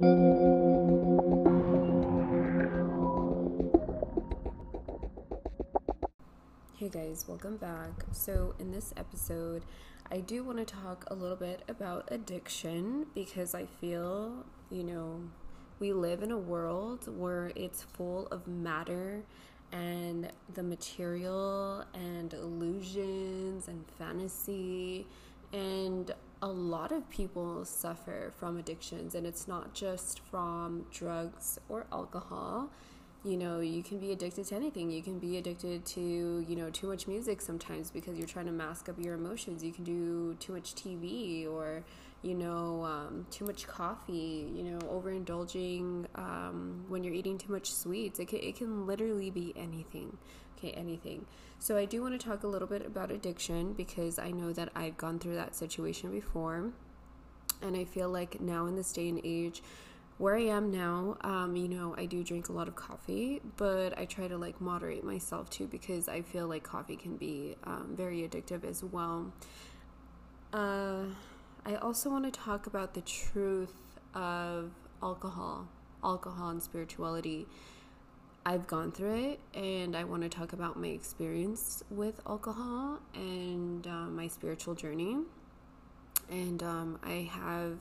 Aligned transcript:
Hey 0.00 0.08
guys, 6.88 7.24
welcome 7.26 7.56
back. 7.56 8.04
So, 8.12 8.54
in 8.60 8.70
this 8.70 8.94
episode, 8.96 9.64
I 10.12 10.20
do 10.20 10.44
want 10.44 10.58
to 10.58 10.64
talk 10.64 11.04
a 11.08 11.14
little 11.16 11.34
bit 11.34 11.64
about 11.66 12.06
addiction 12.12 13.06
because 13.12 13.56
I 13.56 13.66
feel, 13.66 14.46
you 14.70 14.84
know, 14.84 15.20
we 15.80 15.92
live 15.92 16.22
in 16.22 16.30
a 16.30 16.38
world 16.38 17.08
where 17.18 17.50
it's 17.56 17.82
full 17.82 18.28
of 18.28 18.46
matter 18.46 19.24
and 19.72 20.30
the 20.54 20.62
material 20.62 21.84
and 21.92 22.32
illusions 22.34 23.66
and 23.66 23.84
fantasy 23.98 25.08
and 25.52 26.14
a 26.40 26.48
lot 26.48 26.92
of 26.92 27.08
people 27.10 27.64
suffer 27.64 28.32
from 28.38 28.58
addictions 28.58 29.14
and 29.14 29.26
it's 29.26 29.48
not 29.48 29.74
just 29.74 30.20
from 30.20 30.86
drugs 30.92 31.58
or 31.68 31.86
alcohol. 31.92 32.70
You 33.24 33.36
know 33.36 33.58
you 33.58 33.82
can 33.82 33.98
be 33.98 34.12
addicted 34.12 34.46
to 34.46 34.54
anything. 34.54 34.90
You 34.90 35.02
can 35.02 35.18
be 35.18 35.38
addicted 35.38 35.84
to 35.86 36.00
you 36.00 36.56
know 36.56 36.70
too 36.70 36.86
much 36.86 37.08
music 37.08 37.40
sometimes 37.40 37.90
because 37.90 38.16
you're 38.16 38.28
trying 38.28 38.46
to 38.46 38.52
mask 38.52 38.88
up 38.88 38.94
your 38.98 39.14
emotions. 39.14 39.64
You 39.64 39.72
can 39.72 39.82
do 39.82 40.36
too 40.38 40.52
much 40.52 40.74
tv 40.76 41.50
or 41.50 41.82
you 42.22 42.34
know 42.34 42.84
um, 42.84 43.26
too 43.30 43.44
much 43.44 43.66
coffee 43.66 44.48
you 44.54 44.62
know 44.62 44.78
overindulging 44.78 46.06
um, 46.14 46.84
when 46.88 47.02
you're 47.02 47.14
eating 47.14 47.38
too 47.38 47.52
much 47.52 47.72
sweets. 47.72 48.20
It 48.20 48.28
can, 48.28 48.38
it 48.38 48.56
can 48.56 48.86
literally 48.86 49.30
be 49.30 49.52
anything 49.56 50.16
okay 50.58 50.70
anything 50.72 51.24
so 51.58 51.76
i 51.76 51.84
do 51.84 52.02
want 52.02 52.18
to 52.18 52.26
talk 52.26 52.42
a 52.42 52.46
little 52.46 52.68
bit 52.68 52.84
about 52.84 53.10
addiction 53.10 53.72
because 53.72 54.18
i 54.18 54.30
know 54.30 54.52
that 54.52 54.68
i've 54.74 54.96
gone 54.96 55.18
through 55.18 55.34
that 55.34 55.54
situation 55.54 56.10
before 56.10 56.70
and 57.62 57.76
i 57.76 57.84
feel 57.84 58.08
like 58.08 58.40
now 58.40 58.66
in 58.66 58.76
this 58.76 58.92
day 58.92 59.08
and 59.08 59.20
age 59.24 59.62
where 60.18 60.34
I 60.34 60.42
am 60.42 60.72
now, 60.72 61.16
um, 61.20 61.54
you 61.56 61.68
know, 61.68 61.94
I 61.96 62.04
do 62.04 62.24
drink 62.24 62.48
a 62.48 62.52
lot 62.52 62.66
of 62.66 62.74
coffee, 62.74 63.40
but 63.56 63.96
I 63.96 64.04
try 64.04 64.26
to 64.26 64.36
like 64.36 64.60
moderate 64.60 65.04
myself 65.04 65.48
too 65.48 65.68
because 65.68 66.08
I 66.08 66.22
feel 66.22 66.48
like 66.48 66.64
coffee 66.64 66.96
can 66.96 67.16
be 67.16 67.56
um, 67.64 67.94
very 67.96 68.28
addictive 68.28 68.64
as 68.64 68.82
well. 68.82 69.32
Uh, 70.52 71.04
I 71.64 71.76
also 71.76 72.10
want 72.10 72.24
to 72.24 72.32
talk 72.32 72.66
about 72.66 72.94
the 72.94 73.00
truth 73.02 73.74
of 74.12 74.72
alcohol, 75.02 75.68
alcohol 76.02 76.50
and 76.50 76.62
spirituality. 76.62 77.46
I've 78.48 78.66
gone 78.66 78.92
through 78.92 79.32
it 79.32 79.40
and 79.52 79.94
I 79.94 80.04
want 80.04 80.22
to 80.22 80.30
talk 80.30 80.54
about 80.54 80.80
my 80.80 80.86
experience 80.86 81.84
with 81.90 82.18
alcohol 82.26 82.98
and 83.14 83.86
uh, 83.86 84.06
my 84.06 84.26
spiritual 84.26 84.74
journey. 84.74 85.18
And 86.30 86.62
um, 86.62 86.98
I 87.02 87.28
have, 87.30 87.76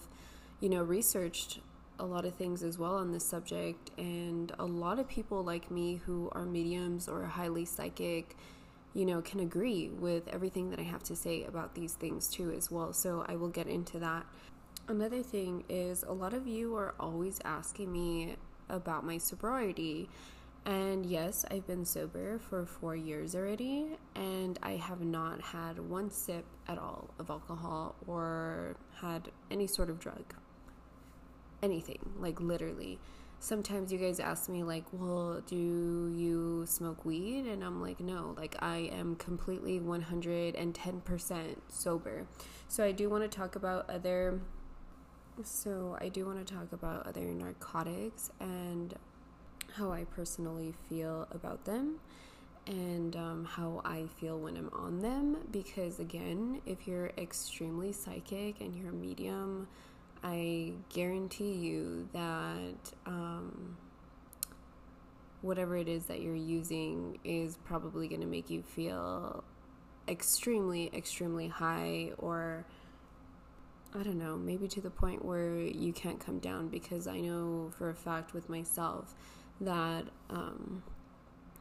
you 0.60 0.68
know, 0.68 0.84
researched 0.84 1.62
a 2.00 2.06
lot 2.06 2.26
of 2.26 2.36
things 2.36 2.64
as 2.64 2.78
well 2.78 2.96
on 2.96 3.14
this 3.14 3.26
subject, 3.26 3.92
and 3.98 4.52
a 4.60 4.66
lot 4.66 5.00
of 5.00 5.08
people 5.08 5.42
like 5.42 5.72
me 5.72 6.02
who 6.06 6.30
are 6.34 6.44
mediums 6.44 7.08
or 7.08 7.24
highly 7.24 7.64
psychic, 7.64 8.36
you 8.94 9.06
know, 9.06 9.22
can 9.22 9.40
agree 9.40 9.88
with 9.88 10.28
everything 10.28 10.70
that 10.72 10.80
I 10.80 10.84
have 10.84 11.04
to 11.04 11.16
say 11.16 11.46
about 11.46 11.76
these 11.76 11.94
things 11.94 12.28
too, 12.28 12.52
as 12.52 12.70
well. 12.70 12.92
So 12.92 13.24
I 13.30 13.38
will 13.38 13.48
get 13.48 13.68
into 13.68 14.00
that. 14.00 14.26
Another 14.90 15.24
thing 15.24 15.64
is, 15.70 16.04
a 16.04 16.12
lot 16.12 16.34
of 16.34 16.46
you 16.46 16.76
are 16.76 16.94
always 17.00 17.40
asking 17.46 17.90
me 17.90 18.36
about 18.70 19.06
my 19.06 19.18
sobriety. 19.18 20.10
And 20.68 21.06
yes, 21.06 21.46
I've 21.50 21.66
been 21.66 21.86
sober 21.86 22.40
for 22.40 22.66
four 22.66 22.94
years 22.94 23.36
already, 23.36 23.98
and 24.16 24.60
I 24.62 24.72
have 24.72 25.00
not 25.00 25.42
had 25.42 25.80
one 25.80 26.12
sip 26.12 26.44
at 26.68 26.78
all 26.78 27.10
of 27.20 27.30
alcohol 27.30 27.96
or 28.06 28.76
had 29.00 29.32
any 29.50 29.66
sort 29.66 29.90
of 29.90 29.98
drug 29.98 30.34
anything, 31.64 32.00
like 32.20 32.42
literally. 32.42 33.00
Sometimes 33.40 33.94
you 33.94 33.98
guys 33.98 34.20
ask 34.20 34.50
me, 34.50 34.64
like, 34.64 34.84
well, 34.92 35.42
do 35.48 35.56
you 35.56 36.66
smoke 36.68 37.06
weed? 37.06 37.46
And 37.46 37.64
I'm 37.64 37.82
like, 37.82 38.02
no, 38.02 38.34
like, 38.36 38.58
I 38.60 38.90
am 38.92 39.16
completely 39.16 39.80
110% 39.80 41.56
sober. 41.70 42.28
So 42.68 42.84
I 42.84 42.92
do 42.92 43.10
want 43.10 43.24
to 43.24 43.38
talk 43.38 43.56
about 43.56 43.90
other. 43.90 44.42
So 45.44 45.98
I 46.02 46.10
do 46.10 46.26
want 46.26 46.46
to 46.46 46.54
talk 46.54 46.74
about 46.74 47.08
other 47.08 47.22
narcotics 47.22 48.32
and 48.42 48.96
how 49.78 49.92
I 49.92 50.06
personally 50.06 50.74
feel 50.90 51.28
about 51.32 51.66
them 51.66 52.00
and 52.66 53.16
um, 53.16 53.46
how 53.46 53.82
I 53.86 54.06
feel 54.20 54.38
when 54.38 54.58
I'm 54.58 54.70
on 54.74 55.02
them. 55.02 55.38
Because 55.52 56.00
again, 56.00 56.62
if 56.66 56.88
you're 56.88 57.12
extremely 57.18 57.94
psychic 57.94 58.60
and 58.60 58.76
you're 58.76 58.90
a 58.90 58.94
medium, 58.94 59.68
I 60.24 60.74
guarantee 60.90 61.54
you 61.54 62.10
that 62.14 62.94
um, 63.06 63.78
whatever 65.42 65.78
it 65.78 65.88
is 65.88 66.06
that 66.06 66.22
you're 66.22 66.36
using 66.36 67.20
is 67.24 67.58
probably 67.64 68.08
going 68.08 68.22
to 68.22 68.28
make 68.28 68.50
you 68.50 68.64
feel 68.64 69.44
extremely, 70.08 70.90
extremely 70.94 71.48
high, 71.48 72.12
or 72.18 72.66
I 73.94 74.04
don't 74.04 74.18
know, 74.18 74.36
maybe 74.38 74.68
to 74.70 74.82
the 74.82 74.90
point 74.90 75.24
where 75.24 75.58
you 75.58 75.94
can't 75.94 76.20
come 76.20 76.40
down. 76.40 76.68
Because 76.68 77.08
I 77.08 77.20
know 77.20 77.72
for 77.78 77.90
a 77.90 77.96
fact 77.96 78.34
with 78.34 78.50
myself 78.50 79.14
that 79.62 80.06
um, 80.30 80.84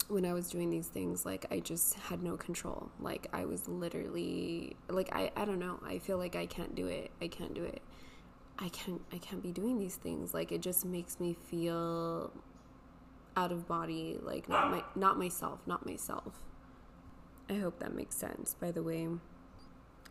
when 0.08 0.24
I 0.24 0.32
was 0.32 0.48
doing 0.50 0.70
these 0.70 0.86
things, 0.86 1.24
like 1.24 1.46
I 1.50 1.60
just 1.60 1.94
had 1.94 2.22
no 2.22 2.36
control. 2.36 2.90
Like 3.00 3.28
I 3.32 3.44
was 3.44 3.68
literally, 3.68 4.76
like 4.88 5.14
I, 5.14 5.30
I 5.36 5.44
don't 5.44 5.58
know. 5.58 5.80
I 5.84 5.98
feel 5.98 6.18
like 6.18 6.36
I 6.36 6.46
can't 6.46 6.74
do 6.74 6.86
it. 6.86 7.10
I 7.20 7.28
can't 7.28 7.54
do 7.54 7.64
it. 7.64 7.82
I 8.58 8.68
can't 8.70 9.02
I 9.12 9.18
can't 9.18 9.42
be 9.42 9.52
doing 9.52 9.78
these 9.78 9.96
things. 9.96 10.32
Like 10.32 10.50
it 10.50 10.62
just 10.62 10.84
makes 10.84 11.20
me 11.20 11.36
feel 11.48 12.32
out 13.36 13.52
of 13.52 13.68
body, 13.68 14.18
like 14.22 14.48
not 14.48 14.70
my 14.70 14.82
not 14.94 15.18
myself, 15.18 15.60
not 15.66 15.84
myself. 15.84 16.32
I 17.48 17.54
hope 17.54 17.78
that 17.80 17.94
makes 17.94 18.16
sense, 18.16 18.54
by 18.54 18.72
the 18.72 18.82
way. 18.82 19.08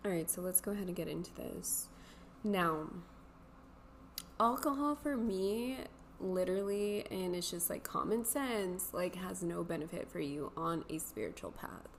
Alright, 0.05 0.29
so 0.29 0.41
let's 0.41 0.61
go 0.61 0.71
ahead 0.71 0.87
and 0.87 0.95
get 0.95 1.07
into 1.07 1.33
this. 1.33 1.89
Now, 2.43 2.91
alcohol 4.39 4.95
for 4.95 5.17
me 5.17 5.77
literally 6.19 7.05
and 7.11 7.35
it's 7.35 7.51
just 7.51 7.69
like 7.69 7.83
common 7.83 8.23
sense 8.23 8.93
like 8.93 9.15
has 9.15 9.43
no 9.43 9.63
benefit 9.63 10.09
for 10.09 10.19
you 10.19 10.51
on 10.55 10.83
a 10.89 10.97
spiritual 10.97 11.51
path 11.51 11.89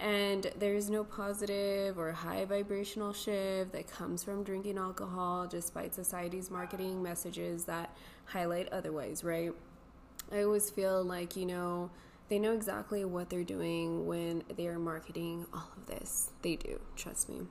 and 0.00 0.50
there's 0.58 0.88
no 0.88 1.04
positive 1.04 1.98
or 1.98 2.12
high 2.12 2.46
vibrational 2.46 3.12
shift 3.12 3.72
that 3.72 3.86
comes 3.90 4.24
from 4.24 4.42
drinking 4.42 4.78
alcohol, 4.78 5.46
despite 5.46 5.94
society's 5.94 6.50
marketing 6.50 7.02
messages 7.02 7.64
that 7.64 7.94
highlight 8.24 8.72
otherwise, 8.72 9.22
right? 9.22 9.52
I 10.32 10.42
always 10.42 10.70
feel 10.70 11.04
like, 11.04 11.36
you 11.36 11.44
know, 11.44 11.90
they 12.30 12.38
know 12.38 12.54
exactly 12.54 13.04
what 13.04 13.28
they're 13.28 13.44
doing 13.44 14.06
when 14.06 14.42
they 14.56 14.68
are 14.68 14.78
marketing 14.78 15.44
all 15.52 15.68
of 15.76 15.84
this. 15.84 16.30
They 16.40 16.56
do, 16.56 16.80
trust 16.96 17.28
me. 17.28 17.42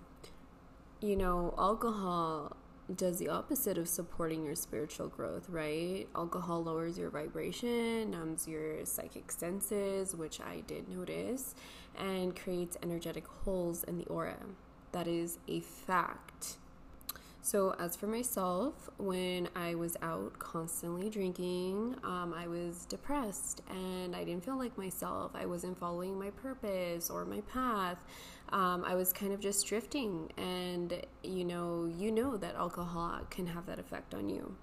You 1.02 1.18
know, 1.18 1.54
alcohol 1.56 2.58
does 2.96 3.20
the 3.20 3.30
opposite 3.30 3.78
of 3.78 3.88
supporting 3.88 4.44
your 4.46 4.56
spiritual 4.56 5.08
growth, 5.08 5.48
right? 5.50 6.08
Alcohol 6.16 6.64
lowers 6.64 6.98
your 6.98 7.10
vibration, 7.10 8.12
numbs 8.12 8.48
your 8.48 8.86
psychic 8.86 9.32
senses, 9.32 10.16
which 10.16 10.42
I 10.42 10.62
did 10.66 10.90
notice, 10.90 11.54
and 11.98 12.36
creates 12.36 12.78
energetic 12.82 13.28
holes 13.28 13.84
in 13.84 13.98
the 13.98 14.06
aura. 14.06 14.38
That 14.92 15.08
is 15.08 15.38
a 15.48 15.60
fact. 15.60 16.29
So, 17.42 17.74
as 17.80 17.96
for 17.96 18.06
myself, 18.06 18.90
when 18.98 19.48
I 19.56 19.74
was 19.74 19.96
out 20.02 20.38
constantly 20.40 21.10
drinking, 21.10 21.96
um, 22.04 22.34
I 22.38 22.48
was 22.48 22.86
depressed 22.86 23.62
and 23.70 24.14
I 24.16 24.26
didn't 24.26 24.44
feel 24.44 24.58
like 24.58 24.78
myself. 24.78 25.32
I 25.34 25.46
wasn't 25.46 25.80
following 25.80 26.20
my 26.20 26.32
purpose 26.32 27.10
or 27.10 27.24
my 27.26 27.42
path. 27.42 27.98
Um, 28.50 28.84
I 28.86 28.96
was 28.96 29.14
kind 29.14 29.32
of 29.32 29.40
just 29.40 29.66
drifting, 29.66 30.32
and 30.38 31.02
you 31.24 31.46
know, 31.46 31.90
you 31.98 32.12
know 32.12 32.36
that 32.36 32.56
alcohol 32.56 33.22
can 33.30 33.48
have 33.48 33.66
that 33.68 33.80
effect 33.80 34.14
on 34.14 34.28
you. 34.28 34.56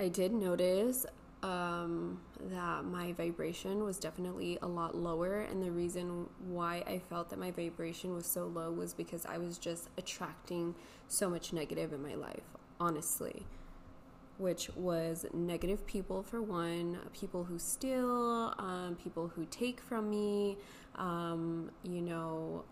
I 0.00 0.08
did 0.08 0.32
notice 0.32 1.04
um, 1.44 2.18
that 2.50 2.86
my 2.86 3.12
vibration 3.12 3.84
was 3.84 3.98
definitely 3.98 4.58
a 4.62 4.66
lot 4.66 4.96
lower. 4.96 5.40
And 5.40 5.62
the 5.62 5.70
reason 5.70 6.26
why 6.46 6.82
I 6.86 6.98
felt 6.98 7.28
that 7.30 7.38
my 7.38 7.50
vibration 7.50 8.14
was 8.14 8.26
so 8.26 8.46
low 8.46 8.72
was 8.72 8.94
because 8.94 9.26
I 9.26 9.36
was 9.36 9.58
just 9.58 9.90
attracting 9.98 10.74
so 11.06 11.28
much 11.28 11.52
negative 11.52 11.92
in 11.92 12.02
my 12.02 12.14
life, 12.14 12.44
honestly. 12.80 13.44
Which 14.38 14.70
was 14.74 15.26
negative 15.34 15.86
people, 15.86 16.22
for 16.22 16.40
one, 16.40 16.98
people 17.12 17.44
who 17.44 17.58
steal, 17.58 18.54
um, 18.58 18.96
people 19.04 19.28
who 19.28 19.44
take 19.44 19.80
from 19.80 20.08
me, 20.08 20.56
um, 20.96 21.70
you 21.84 22.00
know, 22.00 22.64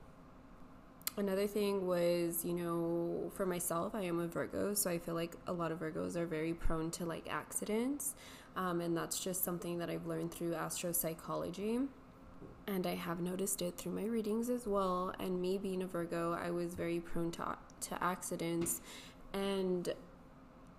another 1.18 1.46
thing 1.46 1.86
was 1.86 2.42
you 2.42 2.54
know 2.54 3.30
for 3.34 3.44
myself 3.44 3.94
i 3.94 4.00
am 4.00 4.18
a 4.18 4.26
virgo 4.26 4.72
so 4.72 4.88
i 4.88 4.98
feel 4.98 5.14
like 5.14 5.36
a 5.46 5.52
lot 5.52 5.70
of 5.70 5.78
virgos 5.78 6.16
are 6.16 6.24
very 6.24 6.54
prone 6.54 6.90
to 6.90 7.04
like 7.04 7.26
accidents 7.28 8.14
um, 8.56 8.80
and 8.80 8.96
that's 8.96 9.18
just 9.18 9.44
something 9.44 9.78
that 9.78 9.90
I've 9.90 10.06
learned 10.06 10.32
through 10.32 10.52
astropsychology. 10.52 11.86
And 12.66 12.86
I 12.86 12.94
have 12.94 13.20
noticed 13.20 13.60
it 13.60 13.76
through 13.76 13.92
my 13.92 14.04
readings 14.04 14.48
as 14.48 14.66
well. 14.66 15.12
And 15.18 15.40
me 15.40 15.58
being 15.58 15.82
a 15.82 15.86
Virgo, 15.86 16.32
I 16.32 16.50
was 16.50 16.74
very 16.74 17.00
prone 17.00 17.30
to, 17.32 17.56
to 17.88 18.02
accidents. 18.02 18.80
And 19.32 19.92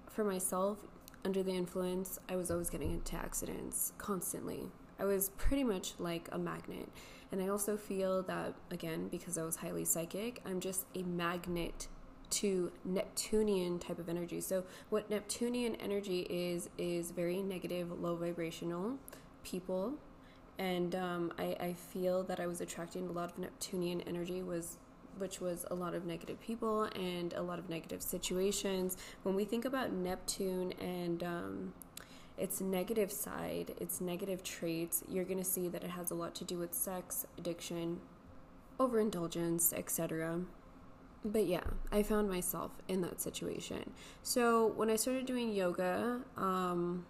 for 0.07 0.23
myself, 0.23 0.77
under 1.25 1.43
the 1.43 1.51
influence, 1.51 2.19
I 2.29 2.35
was 2.35 2.51
always 2.51 2.69
getting 2.69 2.91
into 2.91 3.15
accidents 3.15 3.93
constantly. 3.97 4.71
I 4.99 5.05
was 5.05 5.29
pretty 5.37 5.63
much 5.63 5.93
like 5.99 6.29
a 6.31 6.37
magnet. 6.37 6.87
And 7.31 7.41
I 7.41 7.47
also 7.47 7.75
feel 7.77 8.21
that, 8.23 8.53
again, 8.69 9.07
because 9.07 9.37
I 9.37 9.43
was 9.43 9.55
highly 9.57 9.85
psychic, 9.85 10.39
I'm 10.45 10.59
just 10.59 10.85
a 10.95 11.03
magnet 11.03 11.87
to 12.33 12.71
Neptunian 12.83 13.79
type 13.79 13.99
of 13.99 14.09
energy. 14.09 14.41
So, 14.41 14.63
what 14.89 15.09
Neptunian 15.09 15.75
energy 15.75 16.21
is, 16.29 16.69
is 16.77 17.11
very 17.11 17.41
negative, 17.41 17.91
low 18.01 18.15
vibrational 18.15 18.97
people. 19.43 19.93
And 20.57 20.95
um, 20.95 21.33
I, 21.39 21.55
I 21.59 21.73
feel 21.73 22.23
that 22.23 22.39
I 22.39 22.47
was 22.47 22.61
attracting 22.61 23.07
a 23.07 23.11
lot 23.11 23.31
of 23.31 23.37
Neptunian 23.37 24.01
energy, 24.01 24.43
was 24.43 24.77
which 25.17 25.39
was 25.39 25.65
a 25.69 25.75
lot 25.75 25.93
of 25.93 26.05
negative 26.05 26.39
people 26.41 26.83
and 26.95 27.33
a 27.33 27.41
lot 27.41 27.59
of 27.59 27.69
negative 27.69 28.01
situations. 28.01 28.97
When 29.21 29.35
we 29.35 29.45
think 29.45 29.65
about 29.65 29.91
Neptune 29.91 30.73
and 30.73 31.23
um, 31.23 31.73
its 32.37 32.61
negative 32.61 33.11
side, 33.11 33.75
its 33.79 34.01
negative 34.01 34.43
traits, 34.43 35.03
you're 35.07 35.23
going 35.23 35.37
to 35.37 35.43
see 35.43 35.67
that 35.67 35.83
it 35.83 35.91
has 35.91 36.11
a 36.11 36.15
lot 36.15 36.33
to 36.35 36.43
do 36.43 36.57
with 36.57 36.73
sex, 36.73 37.25
addiction, 37.37 37.99
overindulgence, 38.79 39.71
etc. 39.73 40.41
But 41.25 41.45
yeah, 41.45 41.63
I 41.91 42.03
found 42.03 42.29
myself 42.29 42.71
in 42.87 43.01
that 43.01 43.21
situation. 43.21 43.91
So 44.23 44.67
when 44.75 44.89
I 44.89 44.97
started 44.97 45.25
doing 45.25 45.53
yoga, 45.53 46.19
um, 46.35 47.05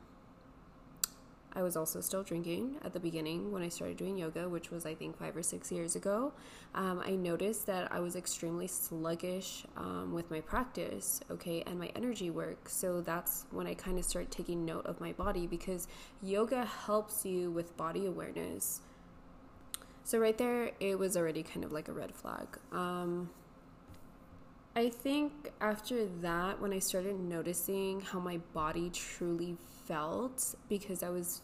I 1.56 1.62
was 1.62 1.77
also 1.77 2.01
still 2.01 2.24
drinking 2.24 2.77
at 2.83 2.94
the 2.94 3.00
beginning 3.00 3.51
when 3.51 3.62
I 3.62 3.69
started 3.69 3.98
doing 3.98 4.18
yoga, 4.18 4.50
which 4.50 4.71
was 4.71 4.86
I 4.86 4.95
think 4.95 5.18
five 5.18 5.38
or 5.38 5.44
six 5.44 5.71
years 5.71 5.95
ago. 5.95 6.33
Um, 6.74 7.01
I 7.06 7.12
noticed 7.12 7.68
that 7.68 7.92
I 7.92 8.00
was 8.00 8.15
extremely 8.15 8.68
sluggish 8.68 9.63
um, 9.77 10.13
with 10.13 10.31
my 10.31 10.42
practice, 10.42 11.21
okay, 11.30 11.63
and 11.68 11.77
my 11.80 11.92
energy 11.95 12.31
work. 12.31 12.69
So 12.69 13.01
that's 13.01 13.45
when 13.51 13.68
I 13.68 13.75
kind 13.75 14.00
of 14.00 14.06
started 14.06 14.31
taking 14.31 14.65
note 14.65 14.86
of 14.88 15.00
my 15.00 15.12
body 15.13 15.45
because 15.45 15.88
yoga 16.24 16.65
helps 16.65 17.24
you 17.24 17.51
with 17.51 17.75
body 17.77 18.07
awareness. 18.07 18.81
So 20.04 20.18
right 20.18 20.38
there, 20.38 20.71
it 20.80 20.98
was 20.98 21.15
already 21.15 21.44
kind 21.44 21.63
of 21.63 21.71
like 21.71 21.88
a 21.88 21.94
red 21.94 22.13
flag. 22.15 22.48
Um, 22.71 23.30
I 24.75 24.90
think 24.90 25.52
after 25.62 26.08
that, 26.22 26.60
when 26.60 26.74
I 26.74 26.80
started 26.80 27.20
noticing 27.20 28.02
how 28.02 28.20
my 28.20 28.38
body 28.54 28.90
truly 28.90 29.56
felt, 29.88 30.40
because 30.68 31.04
I 31.04 31.10
was, 31.10 31.42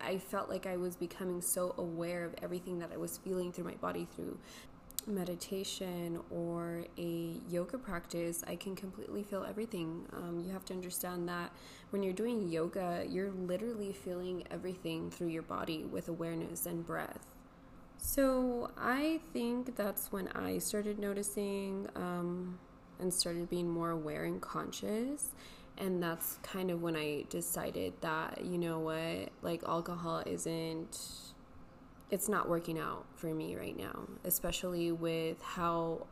I 0.00 0.18
felt 0.18 0.48
like 0.48 0.66
I 0.66 0.76
was 0.76 0.96
becoming 0.96 1.40
so 1.40 1.76
aware 1.78 2.24
of 2.24 2.34
everything 2.42 2.80
that 2.80 2.90
I 2.92 2.96
was 2.96 3.20
feeling 3.22 3.52
through 3.52 3.66
my 3.66 3.74
body 3.74 4.08
through 4.16 4.36
meditation 5.06 6.18
or 6.30 6.84
a 6.98 7.36
yoga 7.48 7.78
practice, 7.78 8.42
I 8.48 8.56
can 8.56 8.74
completely 8.74 9.22
feel 9.22 9.44
everything. 9.48 10.06
Um, 10.12 10.42
you 10.44 10.52
have 10.52 10.64
to 10.66 10.74
understand 10.74 11.28
that 11.28 11.52
when 11.90 12.02
you're 12.02 12.12
doing 12.12 12.48
yoga, 12.48 13.04
you're 13.08 13.30
literally 13.30 13.92
feeling 13.92 14.42
everything 14.50 15.08
through 15.08 15.28
your 15.28 15.42
body 15.42 15.84
with 15.84 16.08
awareness 16.08 16.66
and 16.66 16.84
breath. 16.84 17.36
So 17.96 18.72
I 18.76 19.20
think 19.32 19.76
that's 19.76 20.10
when 20.10 20.26
I 20.28 20.58
started 20.58 20.98
noticing. 20.98 21.86
Um, 21.94 22.58
and 23.02 23.12
started 23.12 23.50
being 23.50 23.68
more 23.68 23.90
aware 23.90 24.24
and 24.24 24.40
conscious. 24.40 25.30
And 25.78 26.02
that's 26.02 26.38
kind 26.42 26.70
of 26.70 26.82
when 26.82 26.96
I 26.96 27.24
decided 27.28 27.94
that, 28.00 28.44
you 28.44 28.58
know 28.58 28.78
what, 28.78 29.30
like 29.42 29.62
alcohol 29.64 30.22
isn't, 30.24 30.98
it's 32.10 32.28
not 32.28 32.48
working 32.48 32.78
out 32.78 33.04
for 33.16 33.34
me 33.34 33.56
right 33.56 33.76
now, 33.76 34.06
especially 34.24 34.92
with 34.92 35.42
how 35.42 36.06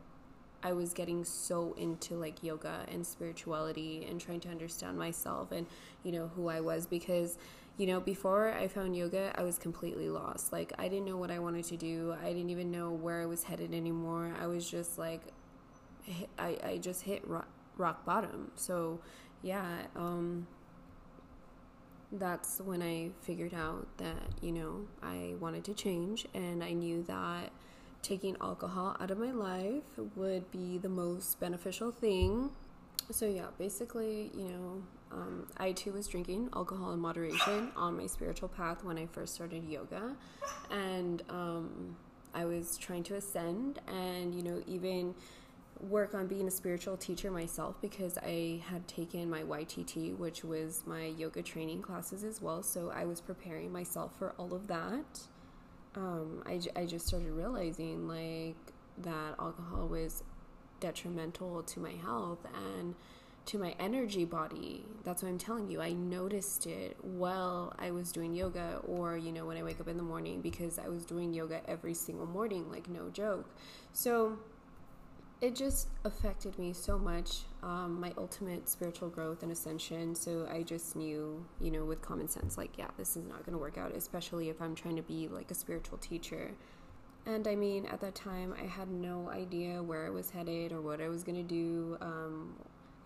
I 0.63 0.73
was 0.73 0.93
getting 0.93 1.23
so 1.23 1.73
into 1.77 2.15
like 2.15 2.43
yoga 2.43 2.85
and 2.91 3.05
spirituality 3.05 4.05
and 4.09 4.19
trying 4.19 4.39
to 4.41 4.49
understand 4.49 4.97
myself 4.97 5.51
and, 5.51 5.65
you 6.03 6.11
know, 6.11 6.29
who 6.35 6.49
I 6.49 6.59
was 6.59 6.85
because 6.85 7.37
you 7.77 7.87
know, 7.87 7.99
before 7.99 8.51
I 8.51 8.67
found 8.67 8.95
yoga, 8.95 9.33
I 9.35 9.43
was 9.43 9.57
completely 9.57 10.09
lost. 10.09 10.51
Like, 10.51 10.73
I 10.77 10.87
didn't 10.87 11.05
know 11.05 11.17
what 11.17 11.31
I 11.31 11.39
wanted 11.39 11.65
to 11.65 11.77
do. 11.77 12.15
I 12.21 12.27
didn't 12.27 12.49
even 12.49 12.69
know 12.69 12.91
where 12.91 13.21
I 13.21 13.25
was 13.25 13.43
headed 13.43 13.73
anymore. 13.73 14.35
I 14.39 14.47
was 14.47 14.69
just 14.69 14.97
like, 14.99 15.21
I, 16.39 16.57
I 16.63 16.77
just 16.77 17.03
hit 17.03 17.27
rock, 17.27 17.47
rock 17.77 18.05
bottom. 18.05 18.51
So, 18.55 18.99
yeah, 19.41 19.83
um, 19.95 20.47
that's 22.11 22.59
when 22.59 22.81
I 22.81 23.11
figured 23.21 23.53
out 23.53 23.87
that, 23.97 24.23
you 24.41 24.51
know, 24.51 24.87
I 25.01 25.35
wanted 25.39 25.63
to 25.65 25.73
change 25.73 26.27
and 26.33 26.63
I 26.63 26.73
knew 26.73 27.03
that 27.03 27.51
taking 28.01 28.35
alcohol 28.41 28.97
out 28.99 29.11
of 29.11 29.17
my 29.17 29.31
life 29.31 29.83
would 30.15 30.51
be 30.51 30.77
the 30.77 30.89
most 30.89 31.39
beneficial 31.39 31.91
thing. 31.91 32.51
So, 33.11 33.25
yeah, 33.25 33.47
basically, 33.57 34.31
you 34.35 34.49
know, 34.49 34.83
um, 35.11 35.47
I 35.57 35.71
too 35.73 35.91
was 35.91 36.07
drinking 36.07 36.49
alcohol 36.55 36.93
in 36.93 36.99
moderation 36.99 37.71
on 37.75 37.97
my 37.97 38.07
spiritual 38.07 38.47
path 38.47 38.83
when 38.83 38.97
I 38.97 39.07
first 39.07 39.35
started 39.35 39.63
yoga. 39.67 40.15
And 40.69 41.21
um, 41.29 41.95
I 42.33 42.45
was 42.45 42.77
trying 42.77 43.03
to 43.03 43.15
ascend 43.15 43.79
and, 43.87 44.33
you 44.33 44.43
know, 44.43 44.61
even 44.67 45.13
work 45.89 46.13
on 46.13 46.27
being 46.27 46.47
a 46.47 46.51
spiritual 46.51 46.97
teacher 46.97 47.31
myself 47.31 47.75
because 47.81 48.17
I 48.17 48.61
had 48.67 48.87
taken 48.87 49.29
my 49.29 49.41
YTT, 49.41 50.17
which 50.17 50.43
was 50.43 50.83
my 50.85 51.05
yoga 51.05 51.41
training 51.41 51.81
classes 51.81 52.23
as 52.23 52.41
well. 52.41 52.63
So 52.63 52.91
I 52.93 53.05
was 53.05 53.21
preparing 53.21 53.71
myself 53.71 54.17
for 54.17 54.33
all 54.37 54.53
of 54.53 54.67
that. 54.67 55.21
Um, 55.95 56.43
I, 56.45 56.61
I 56.75 56.85
just 56.85 57.07
started 57.07 57.31
realizing 57.31 58.07
like 58.07 58.55
that 58.99 59.35
alcohol 59.39 59.87
was 59.87 60.23
detrimental 60.79 61.63
to 61.63 61.79
my 61.79 61.93
health 62.03 62.45
and 62.77 62.95
to 63.45 63.57
my 63.57 63.75
energy 63.79 64.25
body. 64.25 64.85
That's 65.03 65.23
what 65.23 65.29
I'm 65.29 65.37
telling 65.37 65.69
you. 65.69 65.81
I 65.81 65.93
noticed 65.93 66.67
it 66.67 66.97
while 67.01 67.73
I 67.79 67.91
was 67.91 68.11
doing 68.11 68.35
yoga, 68.35 68.79
or, 68.87 69.17
you 69.17 69.31
know, 69.31 69.45
when 69.45 69.57
I 69.57 69.63
wake 69.63 69.79
up 69.79 69.87
in 69.87 69.97
the 69.97 70.03
morning 70.03 70.41
because 70.41 70.77
I 70.77 70.87
was 70.87 71.05
doing 71.05 71.33
yoga 71.33 71.61
every 71.67 71.93
single 71.93 72.27
morning, 72.27 72.69
like, 72.69 72.87
no 72.87 73.09
joke. 73.09 73.49
So, 73.93 74.37
it 75.41 75.55
just 75.55 75.87
affected 76.05 76.57
me 76.59 76.71
so 76.71 76.99
much, 76.99 77.41
um, 77.63 77.99
my 77.99 78.13
ultimate 78.15 78.69
spiritual 78.69 79.09
growth 79.09 79.41
and 79.41 79.51
ascension. 79.51 80.13
So 80.13 80.47
I 80.51 80.61
just 80.61 80.95
knew, 80.95 81.43
you 81.59 81.71
know, 81.71 81.83
with 81.83 82.01
common 82.01 82.27
sense, 82.27 82.59
like, 82.59 82.77
yeah, 82.77 82.89
this 82.95 83.17
is 83.17 83.25
not 83.25 83.43
going 83.43 83.53
to 83.53 83.57
work 83.57 83.77
out, 83.77 83.95
especially 83.95 84.49
if 84.49 84.61
I'm 84.61 84.75
trying 84.75 84.97
to 84.97 85.01
be 85.01 85.27
like 85.27 85.49
a 85.49 85.55
spiritual 85.55 85.97
teacher. 85.97 86.51
And 87.25 87.47
I 87.47 87.55
mean, 87.55 87.87
at 87.87 88.01
that 88.01 88.13
time, 88.13 88.53
I 88.61 88.65
had 88.67 88.89
no 88.89 89.29
idea 89.29 89.81
where 89.81 90.05
I 90.05 90.11
was 90.11 90.29
headed 90.29 90.71
or 90.71 90.81
what 90.81 91.01
I 91.01 91.07
was 91.07 91.23
going 91.23 91.37
to 91.37 91.43
do. 91.43 91.97
Um, 92.01 92.53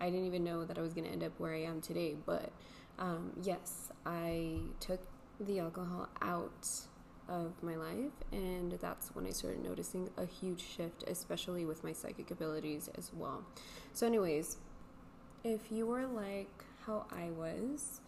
I 0.00 0.10
didn't 0.10 0.26
even 0.26 0.44
know 0.44 0.64
that 0.64 0.78
I 0.78 0.82
was 0.82 0.92
going 0.92 1.04
to 1.04 1.10
end 1.10 1.22
up 1.22 1.32
where 1.38 1.54
I 1.54 1.62
am 1.62 1.80
today. 1.80 2.16
But 2.26 2.50
um, 2.98 3.32
yes, 3.42 3.90
I 4.04 4.58
took 4.80 5.00
the 5.40 5.60
alcohol 5.60 6.08
out 6.20 6.68
of 7.28 7.62
my 7.62 7.76
life, 7.76 8.12
and 8.32 8.72
that's 8.72 9.14
when 9.14 9.26
I 9.26 9.30
started 9.30 9.62
noticing 9.64 10.08
a 10.16 10.26
huge 10.26 10.62
shift, 10.62 11.04
especially 11.06 11.64
with 11.64 11.82
my 11.82 11.92
psychic 11.92 12.30
abilities 12.30 12.88
as 12.96 13.10
well. 13.14 13.44
So, 13.92 14.06
anyways, 14.06 14.56
if 15.44 15.70
you 15.70 15.86
were 15.86 16.06
like 16.06 16.64
how 16.86 17.06
I 17.10 17.30
was, 17.30 18.00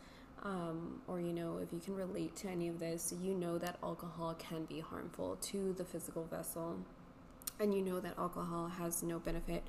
um, 0.43 1.01
or 1.09 1.21
you 1.21 1.33
know, 1.33 1.59
if 1.63 1.73
you 1.73 1.81
can 1.81 1.95
relate 1.95 2.37
to 2.37 2.49
any 2.49 2.69
of 2.69 2.79
this, 2.79 3.13
you 3.21 3.35
know 3.35 3.59
that 3.59 3.77
alcohol 3.83 4.35
can 4.39 4.65
be 4.65 4.81
harmful 4.81 5.37
to 5.43 5.75
the 5.77 5.85
physical 5.85 6.25
vessel, 6.25 6.79
and 7.59 7.75
you 7.75 7.83
know 7.83 8.01
that 8.01 8.17
alcohol 8.19 8.69
has 8.69 9.03
no 9.03 9.19
benefit 9.19 9.65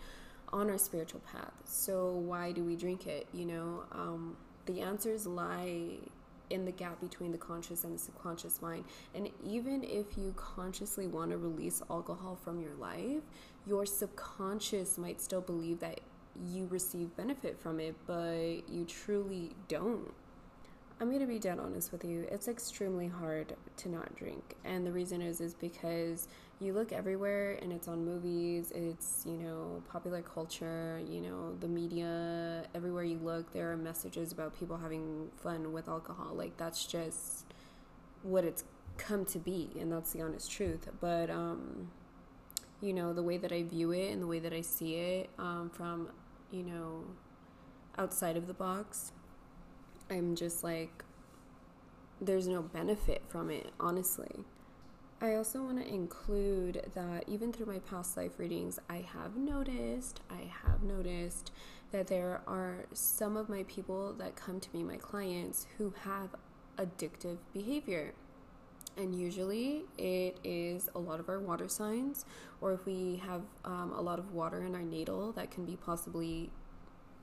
on 0.51 0.70
our 0.70 0.77
spiritual 0.77 1.22
path. 1.22 1.53
So, 1.63 2.12
why 2.12 2.51
do 2.51 2.63
we 2.63 2.75
drink 2.75 3.08
it? 3.08 3.27
You 3.34 3.46
know, 3.46 3.84
um, 3.91 4.38
the 4.65 4.82
answers 4.82 5.25
lie 5.25 5.98
in 6.50 6.65
the 6.65 6.72
gap 6.72 7.00
between 7.01 7.32
the 7.32 7.38
conscious 7.38 7.84
and 7.84 7.94
the 7.94 8.00
subconscious 8.00 8.62
mind. 8.62 8.86
And 9.13 9.29
even 9.46 9.84
if 9.84 10.18
you 10.18 10.34
consciously 10.36 11.08
want 11.08 11.32
to 11.32 11.38
release 11.38 11.82
alcohol 11.89 12.38
from 12.44 12.62
your 12.62 12.74
life, 12.79 13.24
your 13.65 13.86
subconscious 13.86 14.98
might 14.98 15.22
still 15.22 15.41
believe 15.41 15.79
that 15.79 16.00
you 16.46 16.68
receive 16.70 17.15
benefit 17.15 17.60
from 17.60 17.79
it, 17.79 17.96
but 18.08 18.70
you 18.70 18.86
truly 18.88 19.51
don't. 19.68 20.13
I'm 21.01 21.08
going 21.10 21.22
to 21.22 21.27
be 21.27 21.39
dead 21.39 21.60
honest 21.60 21.91
with 21.91 22.03
you. 22.03 22.27
It's 22.29 22.48
extremely 22.50 23.08
hard 23.08 23.56
to 23.77 23.89
not 23.89 24.15
drink. 24.15 24.56
And 24.65 24.86
the 24.86 24.91
reason 24.91 25.22
is 25.22 25.39
is 25.39 25.53
because 25.53 26.27
you 26.60 26.74
look 26.74 26.92
everywhere 26.92 27.58
and 27.62 27.72
it's 27.72 27.88
on 27.88 28.04
movies, 28.04 28.72
it's, 28.75 29.24
you 29.25 29.38
know, 29.38 29.82
popular 29.89 30.22
culture, 30.22 31.01
you 31.08 31.22
know, 31.22 31.56
the 31.60 31.68
media, 31.68 32.63
everywhere 32.75 33.04
you 33.04 33.18
look, 33.20 33.54
there 33.54 33.72
are 33.72 33.78
messages 33.78 34.32
about 34.34 34.60
people 34.60 34.78
having 34.78 35.30
fun 35.38 35.72
with 35.72 35.88
alcohol. 35.88 36.34
Like 36.34 36.58
that's 36.58 36.86
just 36.86 37.46
what 38.24 38.44
it's 38.44 38.66
come 38.98 39.24
to 39.24 39.39
be 39.39 39.70
and 39.80 39.92
that's 39.92 40.12
the 40.12 40.22
honest 40.22 40.51
truth. 40.51 40.89
But 41.00 41.30
um 41.30 41.92
you 42.82 42.94
know, 42.94 43.13
the 43.13 43.24
way 43.24 43.38
that 43.38 43.51
I 43.51 43.63
view 43.63 43.92
it 43.92 44.12
and 44.12 44.22
the 44.22 44.28
way 44.28 44.39
that 44.39 44.54
I 44.54 44.62
see 44.62 44.96
it 44.96 45.30
um 45.38 45.70
from, 45.70 46.10
you 46.51 46.63
know, 46.63 47.06
outside 47.98 48.36
of 48.36 48.48
the 48.48 48.54
box, 48.54 49.13
I'm 50.10 50.36
just 50.36 50.62
like 50.62 51.06
there's 52.22 52.50
no 52.50 52.62
benefit 52.62 53.24
from 53.30 53.50
it, 53.50 53.72
honestly. 53.80 54.44
I 55.21 55.35
also 55.35 55.61
want 55.63 55.83
to 55.83 55.88
include 55.88 56.89
that 56.95 57.25
even 57.27 57.51
through 57.51 57.65
my 57.65 57.79
past 57.79 58.15
life 58.15 58.39
readings, 58.39 58.79
I 58.89 59.05
have 59.13 59.35
noticed, 59.35 60.21
I 60.29 60.49
have 60.63 60.81
noticed 60.81 61.51
that 61.91 62.07
there 62.07 62.41
are 62.47 62.85
some 62.93 63.35
of 63.35 63.49
my 63.49 63.63
people 63.63 64.13
that 64.13 64.38
come 64.38 64.61
to 64.61 64.69
me, 64.71 64.81
my 64.81 64.95
clients, 64.95 65.67
who 65.77 65.93
have 66.03 66.29
addictive 66.77 67.38
behavior. 67.53 68.13
And 68.95 69.13
usually 69.13 69.83
it 69.97 70.38
is 70.45 70.89
a 70.95 70.99
lot 70.99 71.19
of 71.19 71.27
our 71.27 71.39
water 71.39 71.67
signs, 71.67 72.23
or 72.61 72.71
if 72.71 72.85
we 72.85 73.21
have 73.25 73.41
um, 73.65 73.91
a 73.91 74.01
lot 74.01 74.19
of 74.19 74.33
water 74.33 74.63
in 74.63 74.73
our 74.73 74.81
natal, 74.81 75.33
that 75.33 75.51
can 75.51 75.65
be 75.65 75.75
possibly 75.75 76.49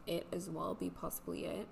it 0.07 0.27
as 0.33 0.51
well, 0.51 0.75
be 0.75 0.91
possibly 0.91 1.47
it. 1.47 1.67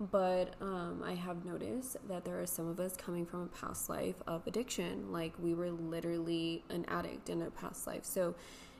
But 0.00 0.54
um, 0.60 1.02
I 1.04 1.14
have 1.14 1.44
noticed 1.44 1.96
that 2.08 2.24
there 2.24 2.40
are 2.40 2.46
some 2.46 2.66
of 2.68 2.80
us 2.80 2.96
coming 2.96 3.24
from 3.24 3.42
a 3.42 3.46
past 3.46 3.88
life 3.88 4.16
of 4.26 4.46
addiction. 4.46 5.12
Like 5.12 5.34
we 5.38 5.54
were 5.54 5.70
literally 5.70 6.64
an 6.68 6.84
addict 6.88 7.30
in 7.30 7.42
a 7.42 7.50
past 7.50 7.86
life. 7.86 8.04
So, 8.04 8.34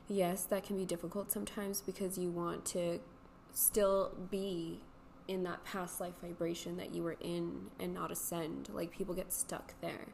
yes, 0.07 0.43
that 0.45 0.63
can 0.63 0.75
be 0.75 0.85
difficult 0.85 1.31
sometimes 1.31 1.81
because 1.81 2.17
you 2.17 2.29
want 2.29 2.65
to 2.67 2.99
still 3.53 4.13
be 4.29 4.81
in 5.27 5.43
that 5.43 5.63
past 5.63 5.99
life 5.99 6.13
vibration 6.21 6.77
that 6.77 6.93
you 6.93 7.01
were 7.01 7.17
in 7.21 7.71
and 7.79 7.93
not 7.93 8.11
ascend. 8.11 8.69
Like 8.73 8.91
people 8.91 9.15
get 9.15 9.31
stuck 9.31 9.73
there. 9.81 10.07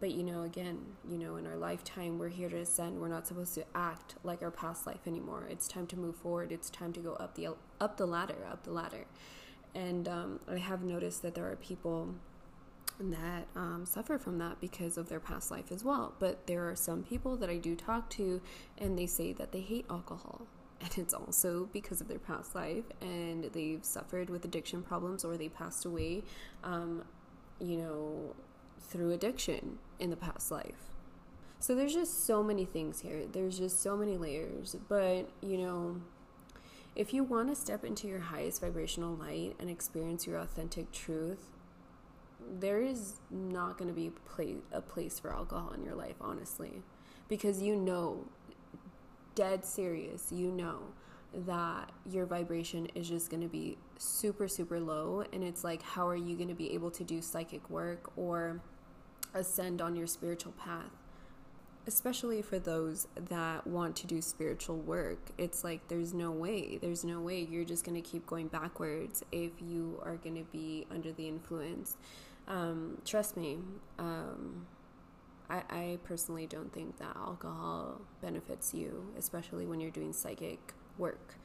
But 0.00 0.12
you 0.12 0.22
know, 0.22 0.44
again, 0.44 0.78
you 1.08 1.18
know, 1.18 1.36
in 1.36 1.46
our 1.46 1.56
lifetime, 1.56 2.18
we're 2.18 2.28
here 2.28 2.48
to 2.48 2.58
ascend. 2.58 3.00
We're 3.00 3.08
not 3.08 3.26
supposed 3.26 3.54
to 3.54 3.64
act 3.74 4.14
like 4.22 4.42
our 4.42 4.52
past 4.52 4.86
life 4.86 5.06
anymore. 5.06 5.48
It's 5.50 5.66
time 5.66 5.88
to 5.88 5.98
move 5.98 6.14
forward. 6.14 6.52
It's 6.52 6.70
time 6.70 6.92
to 6.92 7.00
go 7.00 7.14
up 7.14 7.34
the 7.34 7.48
up 7.80 7.96
the 7.96 8.06
ladder, 8.06 8.46
up 8.48 8.62
the 8.62 8.70
ladder. 8.70 9.06
And 9.74 10.08
um, 10.08 10.40
I 10.50 10.58
have 10.58 10.82
noticed 10.82 11.22
that 11.22 11.34
there 11.34 11.50
are 11.50 11.56
people 11.56 12.14
that 13.00 13.46
um, 13.54 13.84
suffer 13.86 14.18
from 14.18 14.38
that 14.38 14.60
because 14.60 14.98
of 14.98 15.08
their 15.08 15.20
past 15.20 15.50
life 15.50 15.70
as 15.70 15.84
well. 15.84 16.14
But 16.18 16.46
there 16.46 16.68
are 16.68 16.74
some 16.74 17.02
people 17.02 17.36
that 17.36 17.48
I 17.48 17.56
do 17.56 17.76
talk 17.76 18.10
to, 18.10 18.40
and 18.76 18.98
they 18.98 19.06
say 19.06 19.32
that 19.34 19.52
they 19.52 19.60
hate 19.60 19.86
alcohol. 19.90 20.42
And 20.80 20.96
it's 20.96 21.12
also 21.12 21.68
because 21.72 22.00
of 22.00 22.06
their 22.06 22.20
past 22.20 22.54
life, 22.54 22.84
and 23.00 23.42
they've 23.52 23.84
suffered 23.84 24.30
with 24.30 24.44
addiction 24.44 24.84
problems 24.84 25.24
or 25.24 25.36
they 25.36 25.48
passed 25.48 25.84
away, 25.84 26.22
um, 26.62 27.02
you 27.58 27.78
know, 27.78 28.36
through 28.80 29.10
addiction 29.10 29.78
in 29.98 30.10
the 30.10 30.16
past 30.16 30.52
life. 30.52 30.92
So 31.58 31.74
there's 31.74 31.94
just 31.94 32.24
so 32.24 32.44
many 32.44 32.64
things 32.64 33.00
here. 33.00 33.24
There's 33.30 33.58
just 33.58 33.82
so 33.82 33.96
many 33.96 34.16
layers. 34.16 34.76
But, 34.88 35.28
you 35.40 35.58
know, 35.58 36.00
if 36.98 37.14
you 37.14 37.24
want 37.24 37.48
to 37.48 37.54
step 37.54 37.84
into 37.84 38.06
your 38.06 38.18
highest 38.18 38.60
vibrational 38.60 39.14
light 39.14 39.54
and 39.58 39.70
experience 39.70 40.26
your 40.26 40.38
authentic 40.38 40.92
truth, 40.92 41.46
there 42.60 42.82
is 42.82 43.14
not 43.30 43.78
going 43.78 43.88
to 43.88 43.94
be 43.94 44.12
a 44.72 44.80
place 44.80 45.18
for 45.18 45.32
alcohol 45.32 45.72
in 45.72 45.82
your 45.82 45.94
life, 45.94 46.16
honestly. 46.20 46.82
Because 47.28 47.62
you 47.62 47.76
know, 47.76 48.26
dead 49.34 49.64
serious, 49.64 50.30
you 50.30 50.50
know 50.50 50.80
that 51.46 51.90
your 52.10 52.26
vibration 52.26 52.86
is 52.94 53.08
just 53.08 53.30
going 53.30 53.42
to 53.42 53.48
be 53.48 53.78
super, 53.98 54.48
super 54.48 54.80
low. 54.80 55.24
And 55.32 55.44
it's 55.44 55.62
like, 55.64 55.82
how 55.82 56.06
are 56.08 56.16
you 56.16 56.36
going 56.36 56.48
to 56.48 56.54
be 56.54 56.74
able 56.74 56.90
to 56.92 57.04
do 57.04 57.22
psychic 57.22 57.68
work 57.70 58.10
or 58.16 58.60
ascend 59.34 59.80
on 59.80 59.96
your 59.96 60.06
spiritual 60.06 60.52
path. 60.52 60.90
Especially 61.88 62.42
for 62.42 62.58
those 62.58 63.08
that 63.16 63.66
want 63.66 63.96
to 63.96 64.06
do 64.06 64.20
spiritual 64.20 64.76
work, 64.76 65.30
it's 65.38 65.64
like 65.64 65.88
there's 65.88 66.12
no 66.12 66.30
way, 66.30 66.78
there's 66.82 67.02
no 67.02 67.18
way 67.18 67.48
you're 67.50 67.64
just 67.64 67.82
going 67.82 68.00
to 68.00 68.06
keep 68.06 68.26
going 68.26 68.48
backwards 68.48 69.24
if 69.32 69.52
you 69.60 69.98
are 70.04 70.16
going 70.16 70.36
to 70.36 70.44
be 70.52 70.86
under 70.90 71.12
the 71.12 71.26
influence. 71.26 71.96
Um, 72.46 72.98
trust 73.06 73.38
me, 73.38 73.58
um, 73.98 74.66
I, 75.48 75.62
I 75.70 75.98
personally 76.04 76.46
don't 76.46 76.72
think 76.74 76.98
that 76.98 77.16
alcohol 77.16 78.02
benefits 78.20 78.74
you, 78.74 79.10
especially 79.18 79.64
when 79.64 79.80
you're 79.80 79.90
doing 79.90 80.12
psychic 80.12 80.74
work 80.98 81.36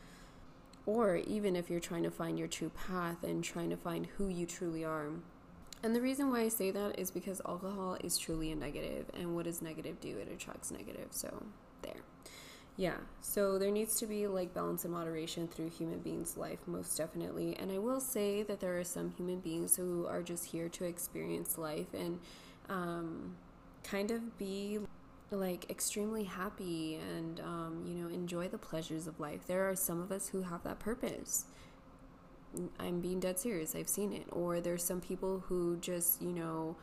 or 0.85 1.15
even 1.15 1.55
if 1.55 1.69
you're 1.69 1.79
trying 1.79 2.03
to 2.03 2.11
find 2.11 2.37
your 2.37 2.47
true 2.47 2.69
path 2.69 3.23
and 3.23 3.43
trying 3.43 3.69
to 3.69 3.77
find 3.77 4.07
who 4.17 4.27
you 4.27 4.45
truly 4.45 4.83
are. 4.83 5.07
And 5.83 5.93
the 5.93 6.01
reason 6.01 6.31
why 6.31 6.41
I 6.41 6.47
say 6.47 6.71
that 6.71 6.97
is 6.97 7.11
because 7.11 7.41
alcohol 7.45 7.97
is 8.01 8.17
truly 8.17 8.51
a 8.51 8.55
negative, 8.55 9.05
and 9.13 9.35
what 9.35 9.43
does 9.45 9.61
negative 9.61 9.99
do? 9.99 10.17
It 10.17 10.29
attracts 10.31 10.71
negative. 10.71 11.07
So, 11.11 11.43
there. 11.81 12.01
Yeah, 12.75 12.95
so 13.21 13.59
there 13.59 13.69
needs 13.69 13.99
to 13.99 14.07
be 14.07 14.25
like 14.25 14.53
balance 14.53 14.83
and 14.83 14.93
moderation 14.93 15.47
through 15.47 15.69
human 15.69 15.99
beings' 15.99 16.37
life, 16.37 16.59
most 16.65 16.97
definitely. 16.97 17.55
And 17.57 17.71
I 17.71 17.77
will 17.77 17.99
say 17.99 18.41
that 18.43 18.61
there 18.61 18.79
are 18.79 18.83
some 18.83 19.11
human 19.11 19.41
beings 19.41 19.75
who 19.75 20.07
are 20.07 20.23
just 20.23 20.45
here 20.45 20.69
to 20.69 20.85
experience 20.85 21.57
life 21.57 21.93
and 21.93 22.19
um, 22.69 23.35
kind 23.83 24.09
of 24.09 24.37
be 24.39 24.79
like 25.29 25.69
extremely 25.69 26.23
happy 26.23 26.99
and 27.15 27.39
um, 27.39 27.83
you 27.87 27.95
know 27.95 28.07
enjoy 28.07 28.47
the 28.47 28.57
pleasures 28.57 29.05
of 29.05 29.19
life. 29.19 29.45
There 29.45 29.69
are 29.69 29.75
some 29.75 30.01
of 30.01 30.11
us 30.11 30.29
who 30.29 30.41
have 30.43 30.63
that 30.63 30.79
purpose. 30.79 31.45
I'm 32.79 32.99
being 32.99 33.19
dead 33.19 33.39
serious. 33.39 33.75
I've 33.75 33.89
seen 33.89 34.13
it. 34.13 34.27
Or 34.31 34.61
there's 34.61 34.83
some 34.83 35.01
people 35.01 35.43
who 35.47 35.77
just, 35.77 36.21
you 36.21 36.31
know, 36.31 36.75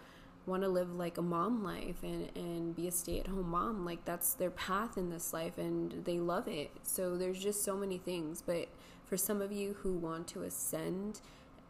want 0.47 0.62
to 0.62 0.69
live 0.69 0.95
like 0.95 1.19
a 1.19 1.23
mom 1.23 1.62
life 1.62 2.03
and, 2.03 2.31
and 2.35 2.75
be 2.75 2.89
a 2.89 2.91
stay 2.91 3.21
at 3.21 3.29
home 3.29 3.50
mom. 3.50 3.85
Like 3.85 4.05
that's 4.05 4.35
their 4.35 4.50
path 4.50 4.97
in 4.97 5.11
this 5.11 5.33
life 5.33 5.59
and 5.59 6.05
they 6.05 6.19
love 6.19 6.49
it. 6.49 6.71
So 6.83 7.17
there's 7.17 7.43
just 7.43 7.65
so 7.65 7.77
many 7.77 7.99
things. 7.99 8.43
But 8.43 8.69
for 9.05 9.17
some 9.17 9.41
of 9.41 9.53
you 9.53 9.77
who 9.81 9.95
want 9.95 10.27
to 10.29 10.43
ascend 10.43 11.21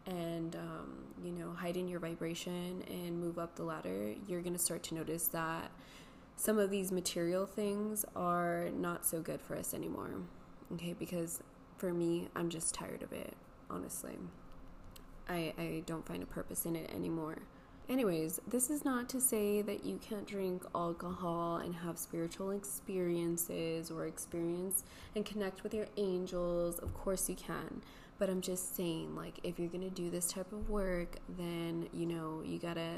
and, 0.07 0.57
um, 0.57 1.04
you 1.23 1.33
know, 1.33 1.52
heighten 1.52 1.88
your 1.88 2.00
vibration 2.00 2.83
and 2.88 3.21
move 3.21 3.38
up 3.38 3.57
the 3.57 3.64
ladder, 3.64 4.14
you're 4.26 4.40
going 4.40 4.54
to 4.54 4.59
start 4.59 4.83
to 4.85 4.95
notice 4.95 5.26
that 5.28 5.71
some 6.37 6.59
of 6.59 6.71
these 6.71 6.90
material 6.90 7.45
things 7.45 8.04
are 8.16 8.71
not 8.73 9.04
so 9.04 9.21
good 9.21 9.42
for 9.42 9.57
us 9.57 9.75
anymore. 9.75 10.11
Okay, 10.73 10.95
because 10.99 11.42
for 11.76 11.92
me, 11.92 12.28
I'm 12.35 12.49
just 12.49 12.75
tired 12.75 13.02
of 13.02 13.12
it 13.12 13.35
honestly. 13.70 14.18
I, 15.28 15.54
I 15.58 15.82
don't 15.86 16.06
find 16.06 16.22
a 16.22 16.26
purpose 16.26 16.66
in 16.66 16.74
it 16.76 16.90
anymore. 16.92 17.38
Anyways, 17.88 18.40
this 18.46 18.70
is 18.70 18.84
not 18.84 19.08
to 19.08 19.20
say 19.20 19.62
that 19.62 19.84
you 19.84 19.98
can't 19.98 20.26
drink 20.26 20.62
alcohol 20.74 21.56
and 21.56 21.74
have 21.74 21.98
spiritual 21.98 22.52
experiences 22.52 23.90
or 23.90 24.06
experience 24.06 24.84
and 25.16 25.24
connect 25.24 25.62
with 25.62 25.74
your 25.74 25.86
angels. 25.96 26.78
Of 26.78 26.94
course, 26.94 27.28
you 27.28 27.34
can. 27.34 27.82
But 28.18 28.28
I'm 28.30 28.42
just 28.42 28.76
saying, 28.76 29.16
like, 29.16 29.40
if 29.42 29.58
you're 29.58 29.68
going 29.68 29.88
to 29.88 29.90
do 29.90 30.10
this 30.10 30.30
type 30.30 30.52
of 30.52 30.68
work, 30.68 31.16
then, 31.36 31.88
you 31.92 32.06
know, 32.06 32.42
you 32.44 32.58
got 32.58 32.74
to 32.74 32.96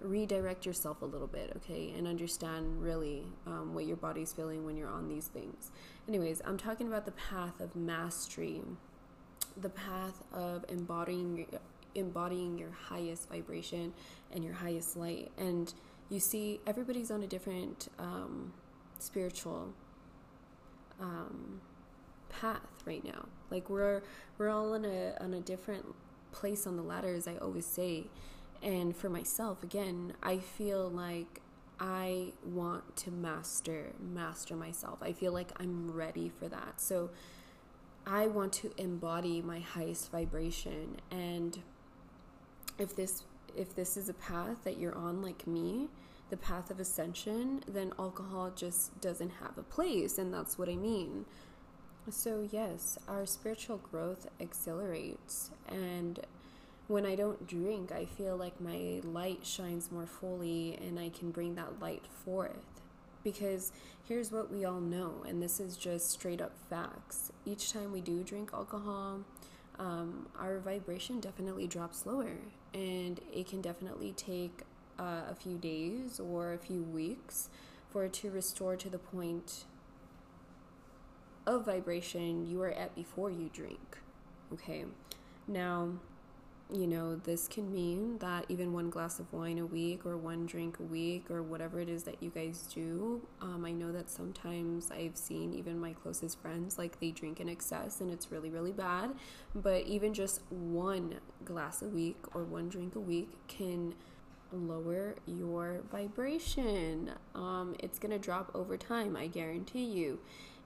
redirect 0.00 0.64
yourself 0.64 1.02
a 1.02 1.04
little 1.04 1.26
bit, 1.26 1.52
okay, 1.56 1.92
and 1.98 2.06
understand 2.06 2.80
really 2.80 3.24
um, 3.46 3.74
what 3.74 3.84
your 3.84 3.96
body's 3.96 4.32
feeling 4.32 4.64
when 4.64 4.76
you're 4.76 4.88
on 4.88 5.08
these 5.08 5.26
things. 5.26 5.70
Anyways, 6.06 6.40
I'm 6.44 6.56
talking 6.56 6.86
about 6.86 7.04
the 7.04 7.12
path 7.12 7.60
of 7.60 7.74
mastery 7.74 8.62
the 9.60 9.68
path 9.68 10.22
of 10.32 10.64
embodying 10.68 11.46
embodying 11.94 12.58
your 12.58 12.70
highest 12.70 13.28
vibration 13.28 13.92
and 14.32 14.44
your 14.44 14.54
highest 14.54 14.96
light. 14.96 15.30
And 15.36 15.72
you 16.10 16.20
see 16.20 16.60
everybody's 16.66 17.10
on 17.10 17.22
a 17.22 17.26
different 17.26 17.88
um, 17.98 18.52
spiritual 18.98 19.72
um, 21.00 21.60
path 22.28 22.82
right 22.84 23.04
now. 23.04 23.26
Like 23.50 23.68
we're 23.70 24.02
we're 24.36 24.50
all 24.50 24.74
on 24.74 24.84
a 24.84 25.14
on 25.20 25.34
a 25.34 25.40
different 25.40 25.84
place 26.32 26.66
on 26.66 26.76
the 26.76 26.82
ladder 26.82 27.14
as 27.14 27.26
i 27.26 27.36
always 27.36 27.66
say. 27.66 28.04
And 28.62 28.96
for 28.96 29.08
myself 29.08 29.62
again 29.62 30.14
i 30.22 30.38
feel 30.38 30.88
like 30.90 31.40
i 31.78 32.32
want 32.44 32.96
to 32.96 33.10
master 33.10 33.92
master 34.00 34.56
myself. 34.56 34.98
I 35.00 35.12
feel 35.12 35.32
like 35.32 35.50
i'm 35.60 35.90
ready 35.90 36.30
for 36.38 36.48
that. 36.48 36.80
So 36.80 37.10
I 38.10 38.26
want 38.26 38.54
to 38.54 38.72
embody 38.78 39.42
my 39.42 39.60
highest 39.60 40.10
vibration. 40.10 40.96
And 41.10 41.58
if 42.78 42.96
this 42.96 43.24
if 43.54 43.74
this 43.74 43.96
is 43.96 44.08
a 44.08 44.14
path 44.14 44.64
that 44.64 44.78
you're 44.78 44.94
on 44.94 45.20
like 45.20 45.46
me, 45.46 45.88
the 46.30 46.36
path 46.36 46.70
of 46.70 46.80
ascension, 46.80 47.62
then 47.68 47.92
alcohol 47.98 48.50
just 48.54 48.98
doesn't 49.00 49.30
have 49.42 49.58
a 49.58 49.62
place 49.62 50.16
and 50.16 50.32
that's 50.32 50.58
what 50.58 50.68
I 50.68 50.76
mean. 50.76 51.26
So 52.08 52.48
yes, 52.50 52.98
our 53.08 53.26
spiritual 53.26 53.78
growth 53.78 54.26
accelerates. 54.40 55.50
And 55.68 56.20
when 56.86 57.04
I 57.04 57.14
don't 57.14 57.46
drink, 57.46 57.92
I 57.92 58.06
feel 58.06 58.36
like 58.36 58.58
my 58.58 59.00
light 59.04 59.44
shines 59.44 59.92
more 59.92 60.06
fully 60.06 60.78
and 60.80 60.98
I 60.98 61.10
can 61.10 61.30
bring 61.30 61.56
that 61.56 61.80
light 61.80 62.06
forth 62.24 62.77
because 63.24 63.72
here's 64.06 64.32
what 64.32 64.50
we 64.50 64.64
all 64.64 64.80
know, 64.80 65.24
and 65.26 65.42
this 65.42 65.60
is 65.60 65.76
just 65.76 66.10
straight 66.10 66.40
up 66.40 66.52
facts. 66.70 67.32
Each 67.44 67.72
time 67.72 67.92
we 67.92 68.00
do 68.00 68.22
drink 68.22 68.50
alcohol, 68.52 69.20
um, 69.78 70.26
our 70.38 70.58
vibration 70.58 71.20
definitely 71.20 71.66
drops 71.66 72.06
lower, 72.06 72.38
and 72.74 73.20
it 73.32 73.48
can 73.48 73.60
definitely 73.60 74.12
take 74.16 74.62
uh, 74.98 75.22
a 75.30 75.34
few 75.34 75.56
days 75.58 76.20
or 76.20 76.52
a 76.52 76.58
few 76.58 76.82
weeks 76.82 77.48
for 77.90 78.04
it 78.04 78.12
to 78.12 78.30
restore 78.30 78.76
to 78.76 78.90
the 78.90 78.98
point 78.98 79.64
of 81.46 81.64
vibration 81.64 82.46
you 82.46 82.58
were 82.58 82.70
at 82.70 82.94
before 82.94 83.30
you 83.30 83.48
drink. 83.52 83.98
Okay, 84.52 84.84
now 85.46 85.90
you 86.70 86.86
know, 86.86 87.16
this 87.16 87.48
can 87.48 87.72
mean 87.72 88.18
that 88.18 88.44
even 88.50 88.74
one 88.74 88.90
glass 88.90 89.18
of 89.18 89.32
wine 89.32 89.58
a 89.58 89.64
week 89.64 90.04
or 90.04 90.18
one 90.18 90.44
drink 90.44 90.78
a 90.78 90.82
week 90.82 91.30
or 91.30 91.42
whatever 91.42 91.80
it 91.80 91.88
is 91.88 92.02
that 92.02 92.22
you 92.22 92.28
guys 92.28 92.68
do. 92.74 93.22
Um, 93.40 93.64
I 93.64 93.72
know 93.72 93.90
that 93.92 94.10
sometimes 94.10 94.90
I've 94.90 95.16
seen 95.16 95.54
even 95.54 95.80
my 95.80 95.94
closest 95.94 96.38
friends, 96.40 96.76
like 96.76 97.00
they 97.00 97.10
drink 97.10 97.40
in 97.40 97.48
excess 97.48 98.02
and 98.02 98.10
it's 98.10 98.30
really, 98.30 98.50
really 98.50 98.72
bad. 98.72 99.14
But 99.54 99.86
even 99.86 100.12
just 100.12 100.42
one 100.50 101.14
glass 101.44 101.80
a 101.80 101.88
week 101.88 102.18
or 102.34 102.44
one 102.44 102.68
drink 102.68 102.96
a 102.96 103.00
week 103.00 103.30
can 103.48 103.94
lower 104.52 105.14
your 105.26 105.80
vibration. 105.90 107.12
Um, 107.34 107.76
it's 107.78 107.98
going 107.98 108.12
to 108.12 108.18
drop 108.18 108.50
over 108.54 108.76
time, 108.76 109.16
I 109.16 109.26
guarantee 109.26 109.84
you. 109.84 110.18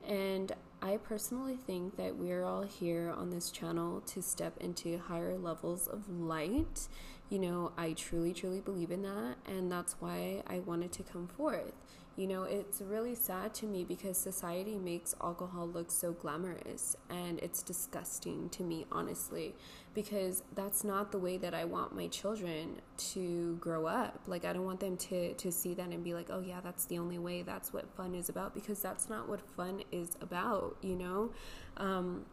And 0.07 0.53
I 0.85 0.97
personally 0.97 1.57
think 1.65 1.97
that 1.97 2.17
we're 2.17 2.43
all 2.43 2.63
here 2.63 3.15
on 3.17 3.31
this 3.31 3.53
channel 3.53 4.01
to 4.01 4.21
step 4.21 4.57
into 4.61 4.99
higher 4.99 5.39
levels 5.39 5.87
of 5.87 6.09
light. 6.11 6.89
You 7.31 7.39
know, 7.39 7.73
I 7.79 7.93
truly, 7.93 8.33
truly 8.35 8.61
believe 8.61 8.91
in 8.91 9.03
that, 9.03 9.37
and 9.47 9.71
that's 9.71 9.95
why 10.01 10.43
I 10.49 10.59
wanted 10.59 10.91
to 10.95 11.05
come 11.05 11.29
forth. 11.29 11.73
You 12.15 12.27
know, 12.27 12.43
it's 12.43 12.83
really 12.83 13.15
sad 13.15 13.55
to 13.55 13.67
me 13.67 13.85
because 13.85 14.19
society 14.19 14.77
makes 14.77 15.15
alcohol 15.23 15.67
look 15.67 15.91
so 15.91 16.13
glamorous 16.13 16.95
and 17.09 17.39
it's 17.39 17.63
disgusting 17.63 18.51
to 18.51 18.63
me, 18.63 18.85
honestly, 18.93 19.55
because 19.95 20.43
that's 20.55 20.85
not 20.85 21.11
the 21.11 21.19
way 21.19 21.39
that 21.39 21.55
I 21.55 21.65
want 21.65 21.97
my 21.97 22.09
children 22.09 22.83
to 23.13 23.57
grow 23.57 23.87
up. 23.87 24.21
Like, 24.27 24.45
I 24.45 24.53
don't 24.53 24.67
want 24.67 24.81
them 24.81 24.99
to, 24.99 25.33
to 25.33 25.51
see 25.51 25.73
that 25.73 25.89
and 25.89 26.05
be 26.05 26.13
like, 26.13 26.27
oh, 26.29 26.41
yeah, 26.41 26.61
that's 26.63 26.85
the 26.85 26.99
only 26.99 27.19
way, 27.19 27.41
that's 27.41 27.73
what 27.73 27.89
fun 27.97 28.15
is 28.15 28.29
about, 28.29 28.53
because 28.53 28.83
that's 28.83 29.09
not 29.09 29.27
what 29.27 29.41
fun 29.57 29.83
is 29.91 30.11
about, 30.21 30.77
you 30.83 30.97
know? 30.97 31.31
Um, 31.79 32.27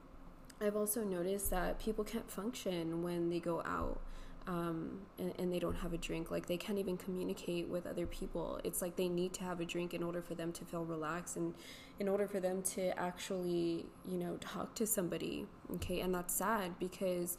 I've 0.59 0.75
also 0.75 1.05
noticed 1.05 1.51
that 1.51 1.79
people 1.79 2.03
can't 2.03 2.29
function 2.29 3.01
when 3.01 3.29
they 3.29 3.39
go 3.39 3.61
out 3.61 4.01
um, 4.49 5.01
and, 5.19 5.31
and, 5.37 5.53
they 5.53 5.59
don't 5.59 5.75
have 5.75 5.93
a 5.93 5.97
drink. 5.97 6.31
Like 6.31 6.47
they 6.47 6.57
can't 6.57 6.79
even 6.79 6.97
communicate 6.97 7.67
with 7.67 7.85
other 7.85 8.07
people. 8.07 8.59
It's 8.63 8.81
like 8.81 8.95
they 8.95 9.07
need 9.07 9.31
to 9.33 9.43
have 9.43 9.59
a 9.59 9.65
drink 9.65 9.93
in 9.93 10.01
order 10.01 10.23
for 10.23 10.33
them 10.33 10.51
to 10.53 10.65
feel 10.65 10.83
relaxed 10.83 11.37
and 11.37 11.53
in 11.99 12.07
order 12.07 12.27
for 12.27 12.39
them 12.39 12.63
to 12.73 12.99
actually, 12.99 13.85
you 14.07 14.17
know, 14.17 14.37
talk 14.37 14.73
to 14.75 14.87
somebody. 14.87 15.45
Okay. 15.75 15.99
And 15.99 16.15
that's 16.15 16.33
sad 16.33 16.79
because 16.79 17.37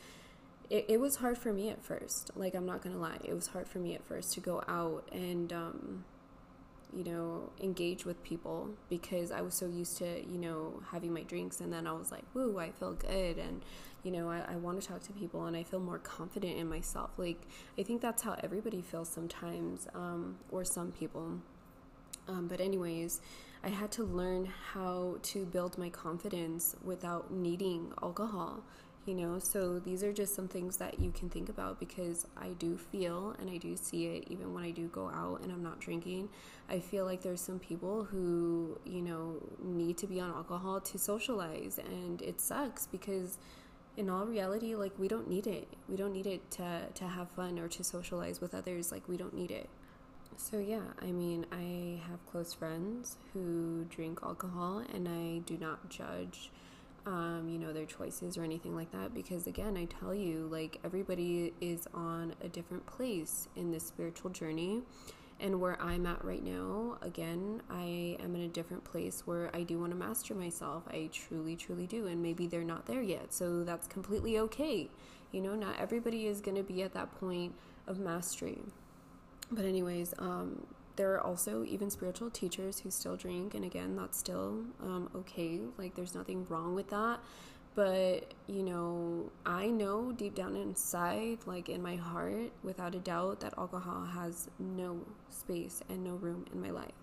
it, 0.71 0.85
it 0.89 1.01
was 1.01 1.17
hard 1.17 1.37
for 1.37 1.53
me 1.53 1.69
at 1.69 1.83
first. 1.83 2.31
Like, 2.37 2.55
I'm 2.55 2.65
not 2.65 2.81
going 2.81 2.95
to 2.95 3.03
lie. 3.03 3.19
It 3.25 3.35
was 3.35 3.49
hard 3.49 3.67
for 3.67 3.81
me 3.81 3.97
at 3.97 4.05
first 4.05 4.33
to 4.35 4.41
go 4.41 4.63
out 4.69 5.09
and, 5.11 5.53
um, 5.53 6.05
you 6.95 7.05
know, 7.05 7.51
engage 7.63 8.05
with 8.05 8.23
people 8.23 8.71
because 8.89 9.31
I 9.31 9.41
was 9.41 9.55
so 9.55 9.67
used 9.67 9.97
to, 9.99 10.21
you 10.27 10.39
know, 10.39 10.83
having 10.91 11.13
my 11.13 11.23
drinks 11.23 11.61
and 11.61 11.73
then 11.73 11.87
I 11.87 11.93
was 11.93 12.11
like, 12.11 12.25
woo, 12.35 12.59
I 12.59 12.71
feel 12.71 12.95
good 12.95 13.39
and 13.39 13.63
you 14.03 14.11
know, 14.11 14.31
I, 14.31 14.43
I 14.53 14.57
want 14.57 14.81
to 14.81 14.87
talk 14.87 15.03
to 15.05 15.13
people 15.13 15.45
and 15.45 15.57
I 15.57 15.63
feel 15.63 15.81
more 15.81 15.99
confident 15.99 16.57
in 16.57 16.69
myself. 16.69 17.11
Like, 17.17 17.41
I 17.79 17.83
think 17.83 18.01
that's 18.01 18.23
how 18.23 18.37
everybody 18.43 18.81
feels 18.81 19.09
sometimes, 19.09 19.87
um, 19.95 20.39
or 20.51 20.65
some 20.65 20.93
people. 20.93 21.41
Um, 22.29 22.49
but, 22.49 22.61
anyways, 22.61 23.21
I 23.63 23.69
had 23.69 23.91
to 23.93 24.05
learn 24.05 24.51
how 24.73 25.17
to 25.23 25.45
build 25.45 25.77
my 25.77 25.91
confidence 25.91 26.77
without 26.83 27.31
needing 27.31 27.93
alcohol, 28.03 28.63
you 29.07 29.15
know. 29.15 29.39
So, 29.39 29.79
these 29.79 30.03
are 30.03 30.13
just 30.13 30.35
some 30.35 30.49
things 30.49 30.77
that 30.79 31.01
you 31.01 31.11
can 31.11 31.29
think 31.29 31.49
about 31.49 31.79
because 31.81 32.27
I 32.37 32.49
do 32.59 32.77
feel 32.77 33.35
and 33.39 33.51
I 33.51 33.57
do 33.57 33.77
see 33.77 34.07
it 34.07 34.25
even 34.29 34.53
when 34.55 34.65
I 34.65 34.71
do 34.71 34.89
go 34.89 35.09
out 35.09 35.41
and 35.43 35.53
I'm 35.53 35.63
not 35.63 35.81
drinking. 35.81 36.29
I 36.69 36.79
feel 36.81 37.05
like 37.05 37.23
there's 37.23 37.41
some 37.41 37.59
people 37.59 38.05
who, 38.05 38.79
you 38.85 39.03
know, 39.03 39.37
need 39.63 39.99
to 39.99 40.07
be 40.07 40.21
on 40.21 40.31
alcohol 40.31 40.81
to 40.81 40.99
socialize, 40.99 41.79
and 41.79 42.23
it 42.23 42.41
sucks 42.41 42.87
because 42.87 43.39
in 43.97 44.09
all 44.09 44.25
reality, 44.25 44.75
like 44.75 44.93
we 44.99 45.09
don't 45.09 45.29
need 45.29 45.47
it. 45.47 45.69
We 45.89 45.97
don't 45.97 46.13
need 46.13 46.27
it 46.27 46.51
to 46.53 46.83
to 46.95 47.05
have 47.09 47.31
fun 47.31 47.59
or 47.59 47.69
to 47.69 47.85
socialize 47.85 48.41
with 48.41 48.55
others. 48.55 48.93
Like 48.93 49.09
we 49.09 49.17
don't 49.17 49.35
need 49.35 49.51
it. 49.51 49.69
So 50.37 50.59
yeah, 50.59 50.81
I 51.03 51.13
mean, 51.13 51.45
I 51.53 52.01
have 52.09 52.25
close 52.31 52.55
friends 52.55 53.17
who 53.33 53.85
drink 53.91 54.21
alcohol, 54.23 54.83
and 54.95 55.07
I 55.07 55.41
do 55.45 55.59
not 55.59 55.91
judge, 55.91 56.51
um, 57.07 57.49
you 57.49 57.59
know, 57.59 57.73
their 57.73 57.87
choices 57.87 58.37
or 58.37 58.45
anything 58.45 58.75
like 58.75 58.91
that. 58.93 59.15
Because 59.15 59.47
again, 59.47 59.77
I 59.77 59.87
tell 59.87 60.15
you, 60.15 60.49
like 60.51 60.79
everybody 60.85 61.53
is 61.61 61.87
on 61.95 62.35
a 62.43 62.49
different 62.49 62.87
place 62.87 63.49
in 63.57 63.71
this 63.71 63.87
spiritual 63.87 64.31
journey 64.31 64.83
and 65.41 65.59
where 65.59 65.81
I'm 65.81 66.05
at 66.05 66.23
right 66.23 66.45
now, 66.45 66.99
again, 67.01 67.63
I 67.71 68.17
am 68.23 68.35
in 68.35 68.43
a 68.43 68.49
different 68.49 68.85
place 68.85 69.23
where 69.25 69.51
I 69.57 69.63
do 69.63 69.79
want 69.79 69.93
to 69.93 69.97
master 69.97 70.35
myself. 70.35 70.83
I 70.89 71.09
truly, 71.13 71.57
truly 71.57 71.87
do. 71.87 72.07
And 72.07 72.23
maybe 72.23 72.47
they're 72.47 72.63
not 72.63 72.87
there 72.87 73.01
yet. 73.01 73.33
So 73.33 73.65
that's 73.65 73.87
completely 73.87 74.39
okay. 74.39 74.91
You 75.33 75.41
know, 75.41 75.55
not 75.55 75.81
everybody 75.81 76.27
is 76.27 76.43
going 76.43 76.57
to 76.57 76.63
be 76.63 76.83
at 76.83 76.93
that 76.93 77.19
point 77.19 77.55
of 77.87 77.99
mastery. 77.99 78.61
But, 79.51 79.65
anyways, 79.65 80.13
um, 80.19 80.67
there 81.01 81.15
are 81.15 81.21
also 81.23 81.65
even 81.65 81.89
spiritual 81.89 82.29
teachers 82.29 82.81
who 82.81 82.91
still 82.91 83.17
drink. 83.17 83.55
And 83.55 83.65
again, 83.65 83.97
that's 83.97 84.19
still 84.19 84.65
um, 84.83 85.09
okay. 85.17 85.59
Like, 85.79 85.95
there's 85.95 86.15
nothing 86.15 86.47
wrong 86.51 86.75
with 86.75 86.91
that 86.91 87.21
but 87.77 88.35
you 88.49 88.65
know 88.65 89.31
i 89.47 89.69
know 89.69 90.11
deep 90.11 90.35
down 90.35 90.57
inside 90.57 91.39
like 91.47 91.69
in 91.69 91.81
my 91.81 91.95
heart 91.95 92.51
without 92.65 92.97
a 92.97 92.99
doubt 92.99 93.39
that 93.39 93.55
alcohol 93.57 94.05
has 94.05 94.51
no 94.59 94.99
space 95.29 95.81
and 95.89 96.03
no 96.03 96.15
room 96.15 96.45
in 96.53 96.61
my 96.61 96.71
life 96.71 96.99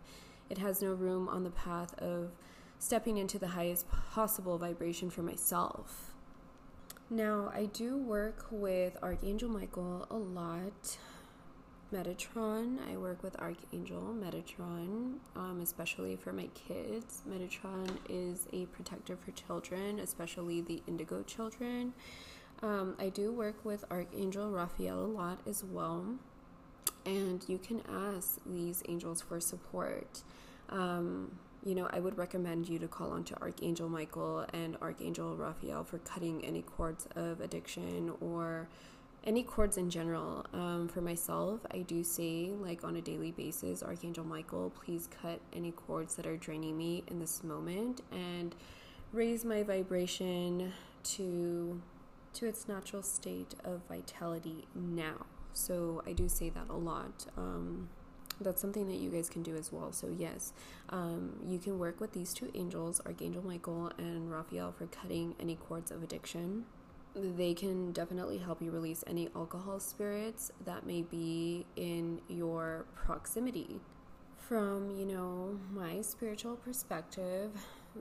it 0.49 0.57
has 0.57 0.81
no 0.81 0.91
room 0.91 1.29
on 1.29 1.45
the 1.45 1.49
path 1.51 1.97
of 1.99 2.31
stepping 2.79 3.17
into 3.17 3.39
the 3.39 3.47
highest 3.47 3.89
possible 3.89 4.57
vibration 4.57 5.09
for 5.09 5.21
myself 5.21 6.13
now 7.09 7.49
i 7.55 7.63
do 7.67 7.97
work 7.97 8.45
with 8.51 8.97
archangel 9.01 9.47
michael 9.47 10.05
a 10.11 10.17
lot 10.17 10.97
Metatron. 11.93 12.77
I 12.91 12.97
work 12.97 13.23
with 13.23 13.39
Archangel 13.39 14.13
Metatron, 14.13 15.15
um, 15.35 15.61
especially 15.61 16.15
for 16.15 16.33
my 16.33 16.49
kids. 16.53 17.21
Metatron 17.29 17.89
is 18.09 18.47
a 18.51 18.65
protector 18.67 19.15
for 19.15 19.31
children, 19.31 19.99
especially 19.99 20.61
the 20.61 20.81
indigo 20.87 21.23
children. 21.23 21.93
Um, 22.61 22.95
I 22.99 23.09
do 23.09 23.31
work 23.31 23.63
with 23.63 23.85
Archangel 23.89 24.49
Raphael 24.51 24.99
a 24.99 25.07
lot 25.07 25.39
as 25.47 25.63
well, 25.63 26.05
and 27.05 27.43
you 27.47 27.57
can 27.57 27.81
ask 27.89 28.39
these 28.45 28.83
angels 28.89 29.21
for 29.21 29.39
support. 29.39 30.23
Um, 30.69 31.37
you 31.63 31.75
know, 31.75 31.87
I 31.91 31.99
would 31.99 32.17
recommend 32.17 32.67
you 32.67 32.79
to 32.79 32.87
call 32.87 33.11
on 33.11 33.23
to 33.25 33.41
Archangel 33.41 33.89
Michael 33.89 34.45
and 34.53 34.77
Archangel 34.81 35.35
Raphael 35.35 35.83
for 35.83 35.99
cutting 35.99 36.43
any 36.43 36.61
cords 36.61 37.07
of 37.15 37.41
addiction 37.41 38.13
or 38.21 38.67
any 39.23 39.43
cords 39.43 39.77
in 39.77 39.89
general. 39.89 40.45
Um, 40.53 40.87
for 40.87 41.01
myself, 41.01 41.59
I 41.71 41.79
do 41.79 42.03
say, 42.03 42.51
like 42.59 42.83
on 42.83 42.95
a 42.95 43.01
daily 43.01 43.31
basis, 43.31 43.83
Archangel 43.83 44.23
Michael, 44.23 44.71
please 44.71 45.09
cut 45.21 45.39
any 45.53 45.71
cords 45.71 46.15
that 46.15 46.25
are 46.25 46.37
draining 46.37 46.77
me 46.77 47.03
in 47.07 47.19
this 47.19 47.43
moment 47.43 48.01
and 48.11 48.55
raise 49.11 49.43
my 49.43 49.63
vibration 49.63 50.73
to 51.03 51.81
to 52.33 52.45
its 52.45 52.67
natural 52.67 53.01
state 53.01 53.55
of 53.63 53.81
vitality 53.89 54.67
now. 54.75 55.25
So 55.53 56.03
I 56.05 56.13
do 56.13 56.29
say 56.29 56.49
that 56.49 56.69
a 56.69 56.75
lot. 56.75 57.25
Um, 57.35 57.89
that's 58.39 58.61
something 58.61 58.87
that 58.87 58.97
you 58.97 59.09
guys 59.09 59.27
can 59.27 59.41
do 59.41 59.55
as 59.55 59.71
well. 59.71 59.91
So 59.91 60.13
yes, 60.15 60.53
um, 60.89 61.39
you 61.43 61.57
can 61.57 61.79
work 61.79 61.99
with 61.99 62.13
these 62.13 62.33
two 62.33 62.51
angels, 62.53 63.01
Archangel 63.05 63.43
Michael 63.43 63.91
and 63.97 64.31
Raphael, 64.31 64.71
for 64.71 64.85
cutting 64.85 65.35
any 65.39 65.55
cords 65.55 65.89
of 65.89 66.03
addiction 66.03 66.65
they 67.17 67.53
can 67.53 67.91
definitely 67.91 68.37
help 68.37 68.61
you 68.61 68.71
release 68.71 69.03
any 69.07 69.29
alcohol 69.35 69.79
spirits 69.79 70.51
that 70.65 70.85
may 70.85 71.01
be 71.01 71.65
in 71.75 72.21
your 72.27 72.85
proximity. 72.95 73.79
From, 74.37 74.91
you 74.91 75.05
know, 75.05 75.59
my 75.73 76.01
spiritual 76.01 76.55
perspective, 76.55 77.51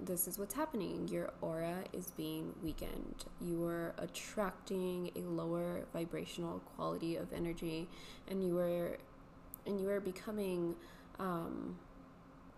this 0.05 0.29
is 0.29 0.39
what's 0.39 0.55
happening. 0.55 1.09
Your 1.09 1.33
aura 1.41 1.85
is 1.93 2.13
being 2.17 2.55
weakened. 2.63 3.25
You 3.41 3.65
are 3.65 3.95
attracting 3.99 5.11
a 5.17 5.21
lower 5.21 5.87
vibrational 5.93 6.61
quality 6.77 7.17
of 7.17 7.33
energy 7.33 7.89
and 8.29 8.47
you 8.47 8.59
are 8.59 8.99
and 9.67 9.81
you 9.81 9.89
are 9.91 9.99
becoming 9.99 10.77
um, 11.19 11.77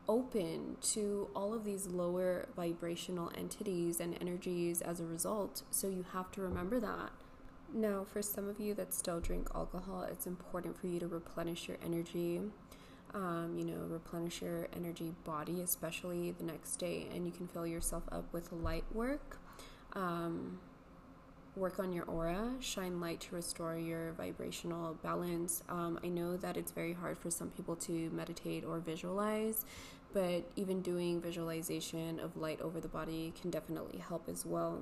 open 0.09 0.77
to 0.81 1.29
all 1.37 1.53
of 1.53 1.65
these 1.65 1.87
lower 1.87 2.49
vibrational 2.57 3.31
entities 3.37 4.01
and 4.01 4.17
energies 4.21 4.81
as 4.81 5.01
a 5.01 5.05
result. 5.05 5.63
So 5.71 5.89
you 5.89 6.05
have 6.13 6.31
to 6.33 6.41
remember 6.41 6.81
that. 6.81 7.11
Now, 7.73 8.05
for 8.11 8.23
some 8.23 8.49
of 8.49 8.59
you 8.59 8.73
that 8.75 8.95
still 8.95 9.21
drink 9.21 9.49
alcohol, 9.55 10.07
it's 10.11 10.27
important 10.27 10.79
for 10.79 10.87
you 10.87 10.99
to 11.01 11.07
replenish 11.07 11.69
your 11.69 11.77
energy. 11.85 12.41
Um, 13.15 13.55
you 13.59 13.65
know, 13.65 13.79
replenish 13.89 14.43
your 14.43 14.69
energy 14.77 15.15
body, 15.25 15.63
especially 15.63 16.31
the 16.33 16.45
next 16.45 16.77
day, 16.77 17.07
and 17.15 17.25
you 17.25 17.33
can 17.33 17.49
fill 17.49 17.67
yourself 17.67 18.03
up 18.13 18.31
with 18.33 18.53
light 18.53 18.85
work. 18.93 19.39
Um, 19.95 20.59
work 21.59 21.79
on 21.79 21.93
your 21.93 22.05
aura, 22.05 22.53
shine 22.61 23.01
light 23.01 23.21
to 23.21 23.35
restore 23.35 23.77
your 23.77 24.13
vibrational 24.13 24.97
balance. 25.03 25.63
Um, 25.69 25.99
I 26.05 26.09
know 26.09 26.37
that 26.37 26.57
it's 26.57 26.73
very 26.73 26.93
hard 26.93 27.19
for 27.19 27.31
some 27.31 27.51
people 27.51 27.77
to 27.77 28.11
meditate 28.11 28.65
or 28.65 28.79
visualize, 28.79 29.65
but 30.13 30.45
even 30.57 30.81
doing 30.81 31.21
visualization 31.21 32.21
of 32.21 32.37
light 32.37 32.61
over 32.61 32.81
the 32.81 32.89
body 32.89 33.33
can 33.41 33.51
definitely 33.51 33.99
help 33.99 34.29
as 34.29 34.47
well. 34.47 34.81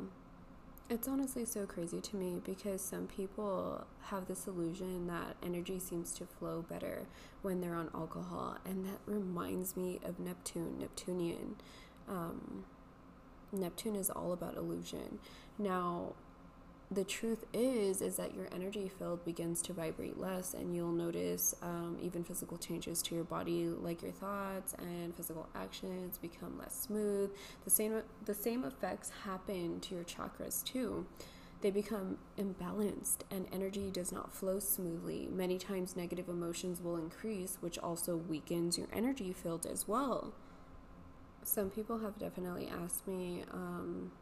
It's 0.88 1.08
honestly 1.08 1.44
so 1.44 1.66
crazy 1.66 2.00
to 2.00 2.16
me 2.16 2.40
because 2.44 2.80
some 2.80 3.08
people 3.08 3.84
have 4.02 4.28
this 4.28 4.46
illusion 4.46 5.08
that 5.08 5.34
energy 5.42 5.80
seems 5.80 6.12
to 6.12 6.26
flow 6.26 6.64
better 6.68 7.06
when 7.42 7.60
they're 7.60 7.74
on 7.74 7.90
alcohol, 7.92 8.58
and 8.64 8.86
that 8.86 9.00
reminds 9.04 9.76
me 9.76 9.98
of 10.04 10.20
Neptune, 10.20 10.78
Neptunian. 10.78 11.56
Um, 12.08 12.64
Neptune 13.52 13.96
is 13.96 14.10
all 14.10 14.32
about 14.32 14.56
illusion. 14.56 15.18
Now, 15.58 16.12
the 16.90 17.05
truth 17.05 17.44
is 17.53 18.01
is 18.01 18.16
that 18.16 18.35
your 18.35 18.49
energy 18.53 18.88
field 18.88 19.25
begins 19.25 19.61
to 19.62 19.72
vibrate 19.72 20.18
less 20.18 20.55
and 20.55 20.75
you'll 20.75 20.92
notice 20.92 21.55
um, 21.61 21.99
even 22.01 22.22
physical 22.22 22.57
changes 22.57 23.03
to 23.03 23.14
your 23.14 23.25
body 23.25 23.66
like 23.68 24.03
your 24.03 24.12
thoughts 24.12 24.75
and 24.79 25.14
physical 25.16 25.49
actions 25.55 26.16
become 26.18 26.57
less 26.59 26.81
smooth. 26.83 27.31
The 27.64 27.70
same 27.70 28.03
the 28.25 28.35
same 28.35 28.64
effects 28.64 29.11
happen 29.25 29.81
to 29.81 29.94
your 29.96 30.05
chakras 30.05 30.62
too. 30.62 31.07
They 31.61 31.70
become 31.70 32.18
imbalanced 32.38 33.20
and 33.31 33.46
energy 33.53 33.90
does 33.90 34.12
not 34.12 34.33
flow 34.33 34.61
smoothly. 34.61 35.29
Many 35.33 35.59
times 35.59 35.96
negative 35.96 36.29
emotions 36.29 36.81
will 36.81 36.96
increase 36.96 37.59
which 37.61 37.79
also 37.79 38.16
weakens 38.16 38.79
your 38.79 38.88
energy 38.92 39.33
field 39.33 39.66
as 39.66 39.88
well. 39.88 40.35
Some 41.42 41.70
people 41.70 41.99
have 41.99 42.18
definitely 42.18 42.68
asked 42.68 43.09
me 43.09 43.42
um, 43.53 44.12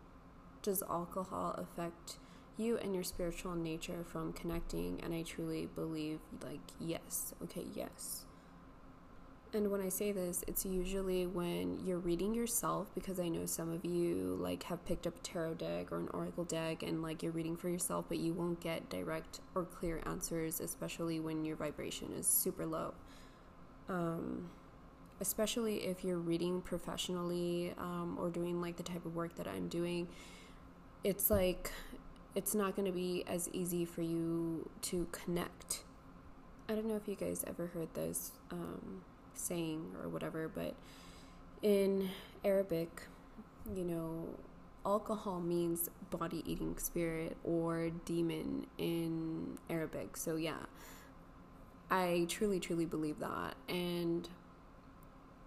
does 0.63 0.83
alcohol 0.89 1.55
affect 1.59 2.17
you 2.57 2.79
and 2.79 2.95
your 2.95 3.05
spiritual 3.05 3.55
nature 3.55 4.05
from 4.05 4.33
connecting 4.33 5.01
and 5.03 5.13
i 5.15 5.23
truly 5.23 5.69
believe 5.75 6.21
like 6.43 6.61
yes. 6.81 7.35
Okay 7.43 7.65
yes. 7.75 8.25
And 9.53 9.71
when 9.71 9.81
i 9.81 9.89
say 9.89 10.11
this 10.11 10.45
it's 10.49 10.65
usually 10.67 11.27
when 11.27 11.79
you're 11.85 11.99
reading 11.99 12.35
yourself 12.35 12.89
because 12.95 13.21
i 13.21 13.29
know 13.29 13.47
some 13.47 13.73
of 13.73 13.85
you 13.85 14.37
like 14.41 14.65
have 14.65 14.85
picked 14.85 15.07
up 15.07 15.17
a 15.17 15.21
tarot 15.21 15.55
deck 15.55 15.93
or 15.93 15.99
an 15.99 16.09
oracle 16.13 16.45
deck 16.45 16.83
and 16.83 17.03
like 17.03 17.23
you're 17.23 17.33
reading 17.33 17.57
for 17.57 17.69
yourself 17.69 18.07
but 18.09 18.19
you 18.19 18.33
won't 18.33 18.61
get 18.61 18.89
direct 18.91 19.41
or 19.55 19.65
clear 19.65 20.01
answers 20.07 20.61
especially 20.61 21.21
when 21.21 21.45
your 21.45 21.57
vibration 21.57 22.13
is 22.19 22.27
super 22.27 22.67
low. 22.67 22.95
Um, 23.89 24.51
especially 25.21 25.85
if 25.85 26.03
you're 26.05 26.19
reading 26.19 26.61
professionally 26.61 27.73
um, 27.79 28.17
or 28.19 28.31
doing 28.31 28.61
like 28.61 28.77
the 28.77 28.83
type 28.83 29.05
of 29.07 29.15
work 29.15 29.37
that 29.37 29.47
i'm 29.47 29.69
doing 29.69 30.09
it's 31.05 31.31
like 31.31 31.71
it's 32.35 32.55
not 32.55 32.75
going 32.75 32.87
to 32.87 32.93
be 32.93 33.25
as 33.27 33.49
easy 33.53 33.85
for 33.85 34.03
you 34.03 34.69
to 34.83 35.07
connect. 35.13 35.85
I 36.69 36.75
don't 36.75 36.87
know 36.87 36.97
if 36.97 37.07
you 37.07 37.15
guys 37.15 37.45
ever 37.47 37.67
heard 37.69 37.93
this 37.95 38.33
um, 38.51 39.03
saying 39.35 39.93
or 40.03 40.09
whatever, 40.09 40.49
but 40.49 40.75
in 41.63 42.11
Arabic, 42.45 43.03
you 43.75 43.85
know, 43.85 44.29
alcohol 44.85 45.41
means 45.41 45.89
body 46.11 46.43
eating 46.47 46.77
spirit 46.79 47.37
or 47.45 47.91
demon 48.05 48.67
in 48.79 49.59
Arabic. 49.71 50.17
So, 50.17 50.37
yeah, 50.37 50.67
I 51.91 52.27
truly, 52.29 52.61
truly 52.61 52.85
believe 52.85 53.19
that. 53.21 53.55
And 53.69 54.29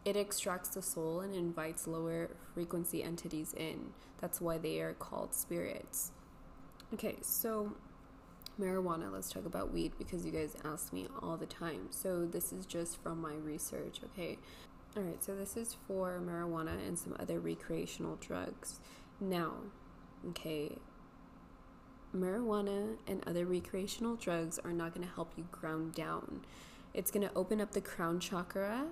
it 0.05 0.15
extracts 0.15 0.69
the 0.69 0.81
soul 0.81 1.19
and 1.19 1.35
invites 1.35 1.85
lower 1.85 2.29
frequency 2.53 3.03
entities 3.03 3.53
in. 3.53 3.91
That's 4.19 4.39
why 4.39 4.57
they 4.57 4.79
are 4.79 4.93
called 4.93 5.35
spirits. 5.35 6.11
Okay, 6.93 7.17
so 7.21 7.73
marijuana, 8.57 9.11
let's 9.11 9.29
talk 9.29 9.45
about 9.45 9.73
weed 9.73 9.91
because 9.97 10.25
you 10.25 10.31
guys 10.31 10.55
ask 10.63 10.93
me 10.93 11.05
all 11.21 11.35
the 11.35 11.45
time. 11.45 11.87
So 11.89 12.25
this 12.25 12.53
is 12.53 12.65
just 12.65 13.03
from 13.03 13.19
my 13.19 13.33
research, 13.33 13.99
okay? 14.05 14.37
All 14.95 15.03
right, 15.03 15.21
so 15.21 15.35
this 15.35 15.57
is 15.57 15.75
for 15.85 16.21
marijuana 16.25 16.87
and 16.87 16.97
some 16.97 17.13
other 17.19 17.41
recreational 17.41 18.15
drugs. 18.15 18.79
Now, 19.19 19.55
okay, 20.29 20.77
marijuana 22.15 22.95
and 23.05 23.21
other 23.27 23.45
recreational 23.45 24.15
drugs 24.15 24.57
are 24.57 24.71
not 24.71 24.95
going 24.95 25.05
to 25.05 25.13
help 25.13 25.33
you 25.35 25.45
ground 25.51 25.93
down. 25.93 26.45
It's 26.93 27.11
going 27.11 27.27
to 27.27 27.33
open 27.35 27.59
up 27.59 27.71
the 27.73 27.81
crown 27.81 28.21
chakra 28.21 28.85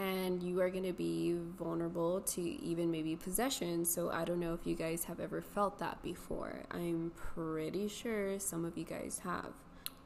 and 0.00 0.42
you 0.42 0.60
are 0.62 0.70
going 0.70 0.84
to 0.84 0.94
be 0.94 1.36
vulnerable 1.58 2.22
to 2.22 2.40
even 2.40 2.90
maybe 2.90 3.14
possession. 3.16 3.84
So 3.84 4.10
I 4.10 4.24
don't 4.24 4.40
know 4.40 4.54
if 4.54 4.66
you 4.66 4.74
guys 4.74 5.04
have 5.04 5.20
ever 5.20 5.42
felt 5.42 5.78
that 5.78 6.02
before. 6.02 6.62
I'm 6.70 7.12
pretty 7.14 7.86
sure 7.86 8.38
some 8.38 8.64
of 8.64 8.78
you 8.78 8.84
guys 8.84 9.20
have. 9.24 9.52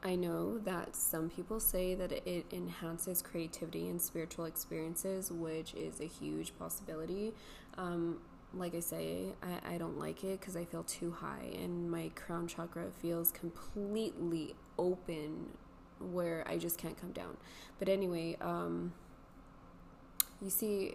I 0.03 0.17
know 0.17 0.59
that 0.59 0.97
some 0.97 1.31
people 1.31 1.61
say 1.61 1.95
that 1.95 2.11
it 2.11 2.47
enhances 2.53 3.23
creativity 3.23 3.89
and 3.89 4.03
spiritual 4.03 4.47
experiences, 4.47 5.31
which 5.31 5.75
is 5.75 6.01
a 6.01 6.07
huge 6.07 6.59
possibility. 6.59 7.33
Um, 7.79 8.19
like 8.53 8.75
I 8.75 8.81
say, 8.81 9.29
I, 9.43 9.75
I 9.75 9.79
don't 9.79 9.99
like 9.99 10.25
it 10.25 10.41
because 10.41 10.57
I 10.57 10.65
feel 10.65 10.83
too 10.83 11.13
high, 11.13 11.53
and 11.55 11.91
my 11.91 12.11
crown 12.17 12.49
chakra 12.49 12.87
feels 13.01 13.31
completely 13.31 14.57
open 14.77 15.51
where 16.01 16.45
I 16.47 16.59
just 16.59 16.79
can't 16.79 17.01
come 17.01 17.13
down. 17.13 17.37
But 17.79 17.89
anyway, 17.89 18.37
um, 18.41 18.93
you 20.43 20.51
see, 20.51 20.95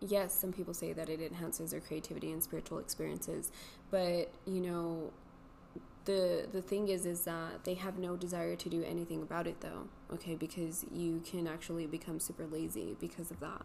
yes, 0.00 0.34
some 0.34 0.52
people 0.52 0.74
say 0.74 0.92
that 0.92 1.08
it 1.08 1.20
enhances 1.20 1.70
their 1.70 1.80
creativity 1.80 2.32
and 2.32 2.42
spiritual 2.42 2.78
experiences, 2.78 3.50
but 3.90 4.32
you 4.46 4.60
know, 4.60 5.12
the 6.04 6.48
the 6.52 6.60
thing 6.60 6.88
is 6.88 7.06
is 7.06 7.24
that 7.24 7.64
they 7.64 7.74
have 7.74 7.96
no 7.98 8.16
desire 8.16 8.56
to 8.56 8.68
do 8.68 8.82
anything 8.82 9.22
about 9.22 9.46
it 9.46 9.60
though 9.60 9.86
okay? 10.12 10.34
Because 10.34 10.84
you 10.92 11.22
can 11.24 11.46
actually 11.46 11.86
become 11.86 12.20
super 12.20 12.46
lazy 12.46 12.96
because 13.00 13.30
of 13.30 13.40
that. 13.40 13.64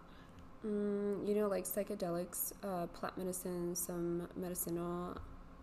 Mm, 0.65 1.27
you 1.27 1.35
know 1.35 1.47
like 1.47 1.65
psychedelics 1.65 2.51
uh, 2.63 2.87
plant 2.87 3.15
medicine 3.17 3.75
some 3.75 4.27
medicinal 4.35 5.15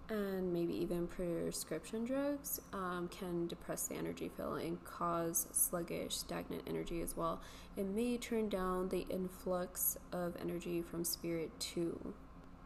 and 0.09 0.53
maybe 0.53 0.75
even 0.75 1.07
prescription 1.07 2.05
drugs 2.05 2.61
um, 2.73 3.09
can 3.09 3.47
depress 3.47 3.89
the 3.89 3.95
energy 3.95 4.31
field 4.37 4.61
and 4.61 4.83
cause 4.85 5.47
sluggish, 5.53 6.17
stagnant 6.17 6.63
energy 6.67 7.01
as 7.01 7.17
well. 7.17 7.41
It 7.77 7.87
may 7.87 8.17
turn 8.19 8.49
down 8.49 8.89
the 8.89 9.07
influx 9.09 9.97
of 10.13 10.37
energy 10.41 10.83
from 10.83 11.05
spirit 11.05 11.51
too. 11.59 12.15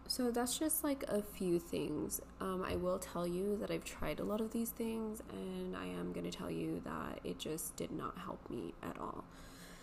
So 0.09 0.31
that's 0.31 0.59
just 0.59 0.83
like 0.85 1.05
a 1.09 1.23
few 1.23 1.59
things. 1.59 2.21
Um, 2.41 2.65
I 2.67 2.77
will 2.77 2.99
tell 2.99 3.27
you 3.27 3.59
that 3.61 3.71
I've 3.71 3.85
tried 3.85 4.21
a 4.21 4.25
lot 4.25 4.41
of 4.41 4.51
these 4.51 4.71
things, 4.71 5.23
and 5.31 5.77
I 5.77 5.85
am 5.85 6.13
going 6.13 6.29
to 6.29 6.37
tell 6.37 6.51
you 6.51 6.81
that 6.85 7.21
it 7.25 7.39
just 7.39 7.77
did 7.77 7.93
not 7.93 8.17
help 8.17 8.41
me 8.49 8.73
at 8.83 8.99
all. 8.99 9.25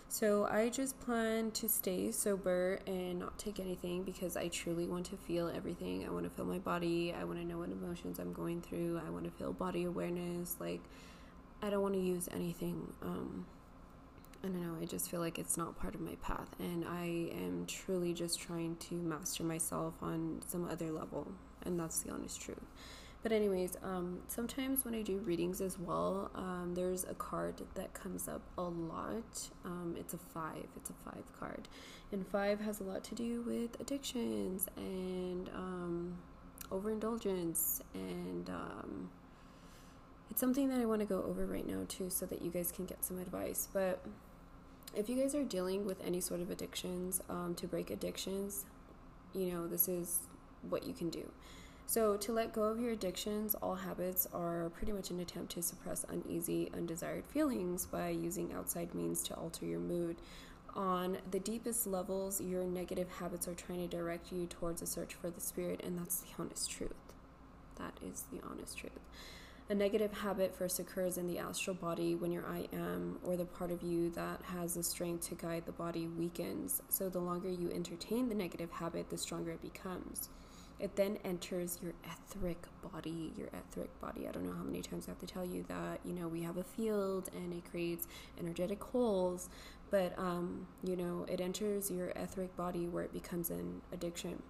So 0.08 0.46
I 0.50 0.68
just 0.68 0.98
plan 1.00 1.50
to 1.52 1.68
stay 1.68 2.10
sober 2.10 2.80
and 2.86 3.18
not 3.18 3.38
take 3.38 3.58
anything 3.58 4.02
because 4.02 4.36
I 4.36 4.48
truly 4.48 4.86
want 4.86 5.06
to 5.06 5.16
feel 5.16 5.48
everything. 5.54 6.06
I 6.06 6.10
want 6.10 6.24
to 6.24 6.30
feel 6.30 6.44
my 6.44 6.58
body. 6.58 7.12
I 7.18 7.24
want 7.24 7.38
to 7.38 7.44
know 7.44 7.58
what 7.58 7.70
emotions 7.70 8.18
I'm 8.18 8.32
going 8.32 8.62
through. 8.62 9.00
I 9.06 9.10
want 9.10 9.24
to 9.24 9.30
feel 9.30 9.52
body 9.52 9.84
awareness. 9.84 10.56
Like, 10.60 10.80
I 11.60 11.70
don't 11.70 11.82
want 11.82 11.94
to 11.94 12.00
use 12.00 12.28
anything. 12.32 12.92
Um, 13.02 13.46
I 14.42 14.48
don't 14.48 14.62
know. 14.62 14.76
I 14.80 14.84
just 14.84 15.10
feel 15.10 15.20
like 15.20 15.38
it's 15.38 15.56
not 15.56 15.78
part 15.78 15.94
of 15.94 16.00
my 16.00 16.14
path. 16.22 16.48
And 16.60 16.84
I 16.84 17.30
am 17.44 17.66
truly 17.66 18.14
just 18.14 18.40
trying 18.40 18.76
to 18.76 18.94
master 18.94 19.42
myself 19.42 19.94
on 20.02 20.40
some 20.46 20.68
other 20.68 20.92
level. 20.92 21.26
And 21.64 21.78
that's 21.78 22.00
the 22.02 22.12
honest 22.12 22.40
truth. 22.40 22.62
But 23.26 23.32
anyways, 23.32 23.76
um, 23.82 24.20
sometimes 24.28 24.84
when 24.84 24.94
I 24.94 25.02
do 25.02 25.18
readings 25.18 25.60
as 25.60 25.80
well, 25.80 26.30
um, 26.36 26.74
there's 26.76 27.02
a 27.02 27.14
card 27.14 27.60
that 27.74 27.92
comes 27.92 28.28
up 28.28 28.40
a 28.56 28.62
lot. 28.62 29.50
Um, 29.64 29.96
it's 29.98 30.14
a 30.14 30.18
five. 30.18 30.68
It's 30.76 30.90
a 30.90 30.92
five 30.92 31.24
card, 31.36 31.66
and 32.12 32.24
five 32.24 32.60
has 32.60 32.78
a 32.78 32.84
lot 32.84 33.02
to 33.02 33.16
do 33.16 33.42
with 33.42 33.80
addictions 33.80 34.68
and 34.76 35.48
um, 35.48 36.18
overindulgence, 36.70 37.82
and 37.94 38.48
um, 38.48 39.10
it's 40.30 40.38
something 40.38 40.68
that 40.68 40.78
I 40.78 40.84
want 40.84 41.00
to 41.00 41.04
go 41.04 41.24
over 41.24 41.46
right 41.46 41.66
now 41.66 41.84
too, 41.88 42.10
so 42.10 42.26
that 42.26 42.42
you 42.42 42.52
guys 42.52 42.70
can 42.70 42.86
get 42.86 43.04
some 43.04 43.18
advice. 43.18 43.66
But 43.72 44.06
if 44.94 45.08
you 45.08 45.16
guys 45.20 45.34
are 45.34 45.42
dealing 45.42 45.84
with 45.84 46.00
any 46.06 46.20
sort 46.20 46.38
of 46.38 46.52
addictions, 46.52 47.20
um, 47.28 47.56
to 47.56 47.66
break 47.66 47.90
addictions, 47.90 48.66
you 49.34 49.46
know 49.46 49.66
this 49.66 49.88
is 49.88 50.20
what 50.70 50.86
you 50.86 50.94
can 50.94 51.10
do. 51.10 51.28
So, 51.88 52.16
to 52.16 52.32
let 52.32 52.52
go 52.52 52.64
of 52.64 52.80
your 52.80 52.90
addictions, 52.90 53.54
all 53.62 53.76
habits 53.76 54.26
are 54.32 54.70
pretty 54.70 54.92
much 54.92 55.10
an 55.10 55.20
attempt 55.20 55.52
to 55.52 55.62
suppress 55.62 56.04
uneasy, 56.08 56.68
undesired 56.74 57.24
feelings 57.24 57.86
by 57.86 58.08
using 58.08 58.52
outside 58.52 58.92
means 58.92 59.22
to 59.24 59.34
alter 59.34 59.66
your 59.66 59.78
mood. 59.78 60.16
On 60.74 61.16
the 61.30 61.38
deepest 61.38 61.86
levels, 61.86 62.40
your 62.40 62.64
negative 62.64 63.08
habits 63.08 63.46
are 63.46 63.54
trying 63.54 63.88
to 63.88 63.96
direct 63.96 64.32
you 64.32 64.46
towards 64.46 64.82
a 64.82 64.86
search 64.86 65.14
for 65.14 65.30
the 65.30 65.40
spirit, 65.40 65.80
and 65.84 65.96
that's 65.96 66.20
the 66.22 66.28
honest 66.40 66.68
truth. 66.68 66.90
That 67.76 67.96
is 68.04 68.24
the 68.32 68.40
honest 68.50 68.76
truth. 68.76 68.98
A 69.68 69.74
negative 69.74 70.12
habit 70.12 70.56
first 70.56 70.80
occurs 70.80 71.16
in 71.16 71.28
the 71.28 71.38
astral 71.38 71.76
body 71.76 72.16
when 72.16 72.32
your 72.32 72.46
I 72.46 72.66
am, 72.72 73.18
or 73.24 73.36
the 73.36 73.44
part 73.44 73.70
of 73.70 73.84
you 73.84 74.10
that 74.10 74.42
has 74.42 74.74
the 74.74 74.82
strength 74.82 75.28
to 75.28 75.36
guide 75.36 75.66
the 75.66 75.72
body, 75.72 76.08
weakens. 76.08 76.82
So, 76.88 77.08
the 77.08 77.20
longer 77.20 77.48
you 77.48 77.70
entertain 77.70 78.28
the 78.28 78.34
negative 78.34 78.72
habit, 78.72 79.08
the 79.08 79.18
stronger 79.18 79.52
it 79.52 79.62
becomes. 79.62 80.30
It 80.78 80.94
then 80.94 81.18
enters 81.24 81.78
your 81.82 81.94
etheric 82.04 82.66
body, 82.92 83.32
your 83.36 83.48
etheric 83.48 83.98
body. 84.00 84.28
I 84.28 84.32
don't 84.32 84.44
know 84.44 84.52
how 84.52 84.62
many 84.62 84.82
times 84.82 85.06
I 85.08 85.12
have 85.12 85.18
to 85.20 85.26
tell 85.26 85.44
you 85.44 85.64
that, 85.68 86.00
you 86.04 86.12
know, 86.12 86.28
we 86.28 86.42
have 86.42 86.58
a 86.58 86.64
field 86.64 87.30
and 87.34 87.52
it 87.52 87.64
creates 87.70 88.06
energetic 88.38 88.82
holes, 88.84 89.48
but, 89.90 90.18
um, 90.18 90.66
you 90.84 90.96
know, 90.96 91.24
it 91.28 91.40
enters 91.40 91.90
your 91.90 92.10
etheric 92.10 92.54
body 92.56 92.88
where 92.88 93.04
it 93.04 93.12
becomes 93.12 93.50
an 93.50 93.80
addiction. 93.92 94.42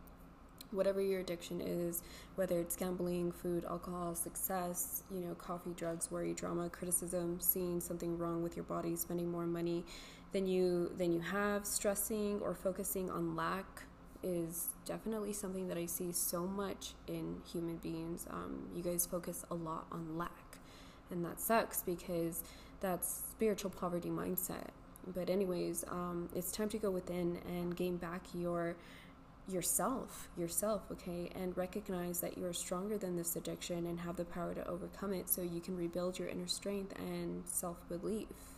whatever 0.72 1.00
your 1.00 1.20
addiction 1.20 1.60
is, 1.60 2.02
whether 2.34 2.58
it's 2.58 2.76
gambling, 2.76 3.32
food, 3.32 3.64
alcohol, 3.64 4.14
success, 4.14 5.02
you 5.10 5.20
know, 5.20 5.34
coffee, 5.34 5.72
drugs, 5.76 6.10
worry, 6.10 6.34
drama, 6.34 6.68
criticism, 6.68 7.38
seeing 7.40 7.80
something 7.80 8.18
wrong 8.18 8.42
with 8.42 8.56
your 8.56 8.64
body, 8.64 8.96
spending 8.96 9.30
more 9.30 9.46
money 9.46 9.84
than 10.32 10.46
you 10.46 10.90
than 10.98 11.12
you 11.12 11.20
have, 11.20 11.64
stressing 11.66 12.40
or 12.40 12.54
focusing 12.54 13.10
on 13.10 13.36
lack 13.36 13.84
is 14.26 14.68
definitely 14.84 15.32
something 15.32 15.68
that 15.68 15.78
I 15.78 15.86
see 15.86 16.12
so 16.12 16.46
much 16.46 16.94
in 17.06 17.40
human 17.50 17.76
beings. 17.76 18.26
Um, 18.28 18.68
you 18.74 18.82
guys 18.82 19.06
focus 19.06 19.44
a 19.50 19.54
lot 19.54 19.86
on 19.92 20.18
lack, 20.18 20.58
and 21.10 21.24
that 21.24 21.40
sucks 21.40 21.82
because 21.82 22.42
that's 22.80 23.22
spiritual 23.30 23.70
poverty 23.70 24.10
mindset. 24.10 24.68
But 25.14 25.30
anyways, 25.30 25.84
um, 25.88 26.28
it's 26.34 26.50
time 26.50 26.68
to 26.70 26.78
go 26.78 26.90
within 26.90 27.38
and 27.46 27.76
gain 27.76 27.96
back 27.96 28.22
your 28.34 28.76
yourself, 29.48 30.28
yourself, 30.36 30.82
okay, 30.90 31.30
and 31.36 31.56
recognize 31.56 32.18
that 32.20 32.36
you're 32.36 32.52
stronger 32.52 32.98
than 32.98 33.14
this 33.14 33.36
addiction 33.36 33.86
and 33.86 34.00
have 34.00 34.16
the 34.16 34.24
power 34.24 34.52
to 34.52 34.66
overcome 34.66 35.12
it 35.12 35.30
so 35.30 35.40
you 35.40 35.60
can 35.60 35.76
rebuild 35.76 36.18
your 36.18 36.26
inner 36.26 36.48
strength 36.48 36.92
and 36.98 37.46
self 37.46 37.88
belief. 37.88 38.55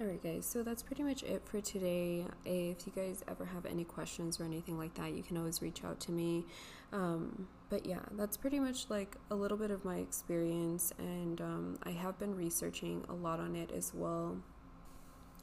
Alright, 0.00 0.22
guys, 0.22 0.46
so 0.46 0.62
that's 0.62 0.82
pretty 0.82 1.02
much 1.02 1.22
it 1.22 1.42
for 1.44 1.60
today. 1.60 2.24
If 2.44 2.86
you 2.86 2.92
guys 2.96 3.22
ever 3.28 3.44
have 3.44 3.66
any 3.66 3.84
questions 3.84 4.40
or 4.40 4.44
anything 4.44 4.78
like 4.78 4.94
that, 4.94 5.12
you 5.12 5.22
can 5.22 5.36
always 5.36 5.60
reach 5.62 5.84
out 5.84 6.00
to 6.00 6.12
me. 6.12 6.44
Um, 6.92 7.46
but 7.68 7.86
yeah, 7.86 8.00
that's 8.12 8.36
pretty 8.36 8.58
much 8.58 8.86
like 8.88 9.16
a 9.30 9.34
little 9.34 9.58
bit 9.58 9.70
of 9.70 9.84
my 9.84 9.96
experience, 9.96 10.92
and 10.98 11.40
um, 11.40 11.78
I 11.84 11.90
have 11.90 12.18
been 12.18 12.34
researching 12.34 13.04
a 13.10 13.12
lot 13.12 13.38
on 13.38 13.54
it 13.54 13.70
as 13.70 13.92
well. 13.94 14.38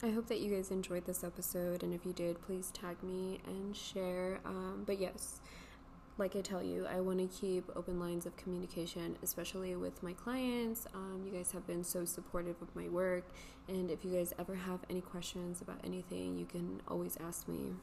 I 0.02 0.10
hope 0.10 0.26
that 0.26 0.40
you 0.40 0.54
guys 0.54 0.70
enjoyed 0.70 1.06
this 1.06 1.22
episode, 1.22 1.82
and 1.82 1.94
if 1.94 2.04
you 2.04 2.12
did, 2.12 2.42
please 2.42 2.70
tag 2.72 3.02
me 3.02 3.40
and 3.46 3.74
share. 3.74 4.40
Um, 4.44 4.82
but 4.84 5.00
yes, 5.00 5.40
like 6.18 6.36
I 6.36 6.40
tell 6.40 6.62
you, 6.62 6.86
I 6.86 7.00
want 7.00 7.18
to 7.18 7.26
keep 7.40 7.64
open 7.74 7.98
lines 7.98 8.26
of 8.26 8.36
communication, 8.36 9.16
especially 9.22 9.74
with 9.76 10.02
my 10.02 10.12
clients. 10.12 10.86
Um, 10.94 11.22
you 11.24 11.32
guys 11.32 11.52
have 11.52 11.66
been 11.66 11.82
so 11.82 12.04
supportive 12.04 12.56
of 12.60 12.74
my 12.76 12.88
work, 12.88 13.24
and 13.68 13.90
if 13.90 14.04
you 14.04 14.12
guys 14.12 14.34
ever 14.38 14.54
have 14.54 14.80
any 14.90 15.00
questions 15.00 15.60
about 15.62 15.78
anything, 15.84 16.38
you 16.38 16.44
can 16.44 16.82
always 16.88 17.16
ask 17.20 17.48
me. 17.48 17.74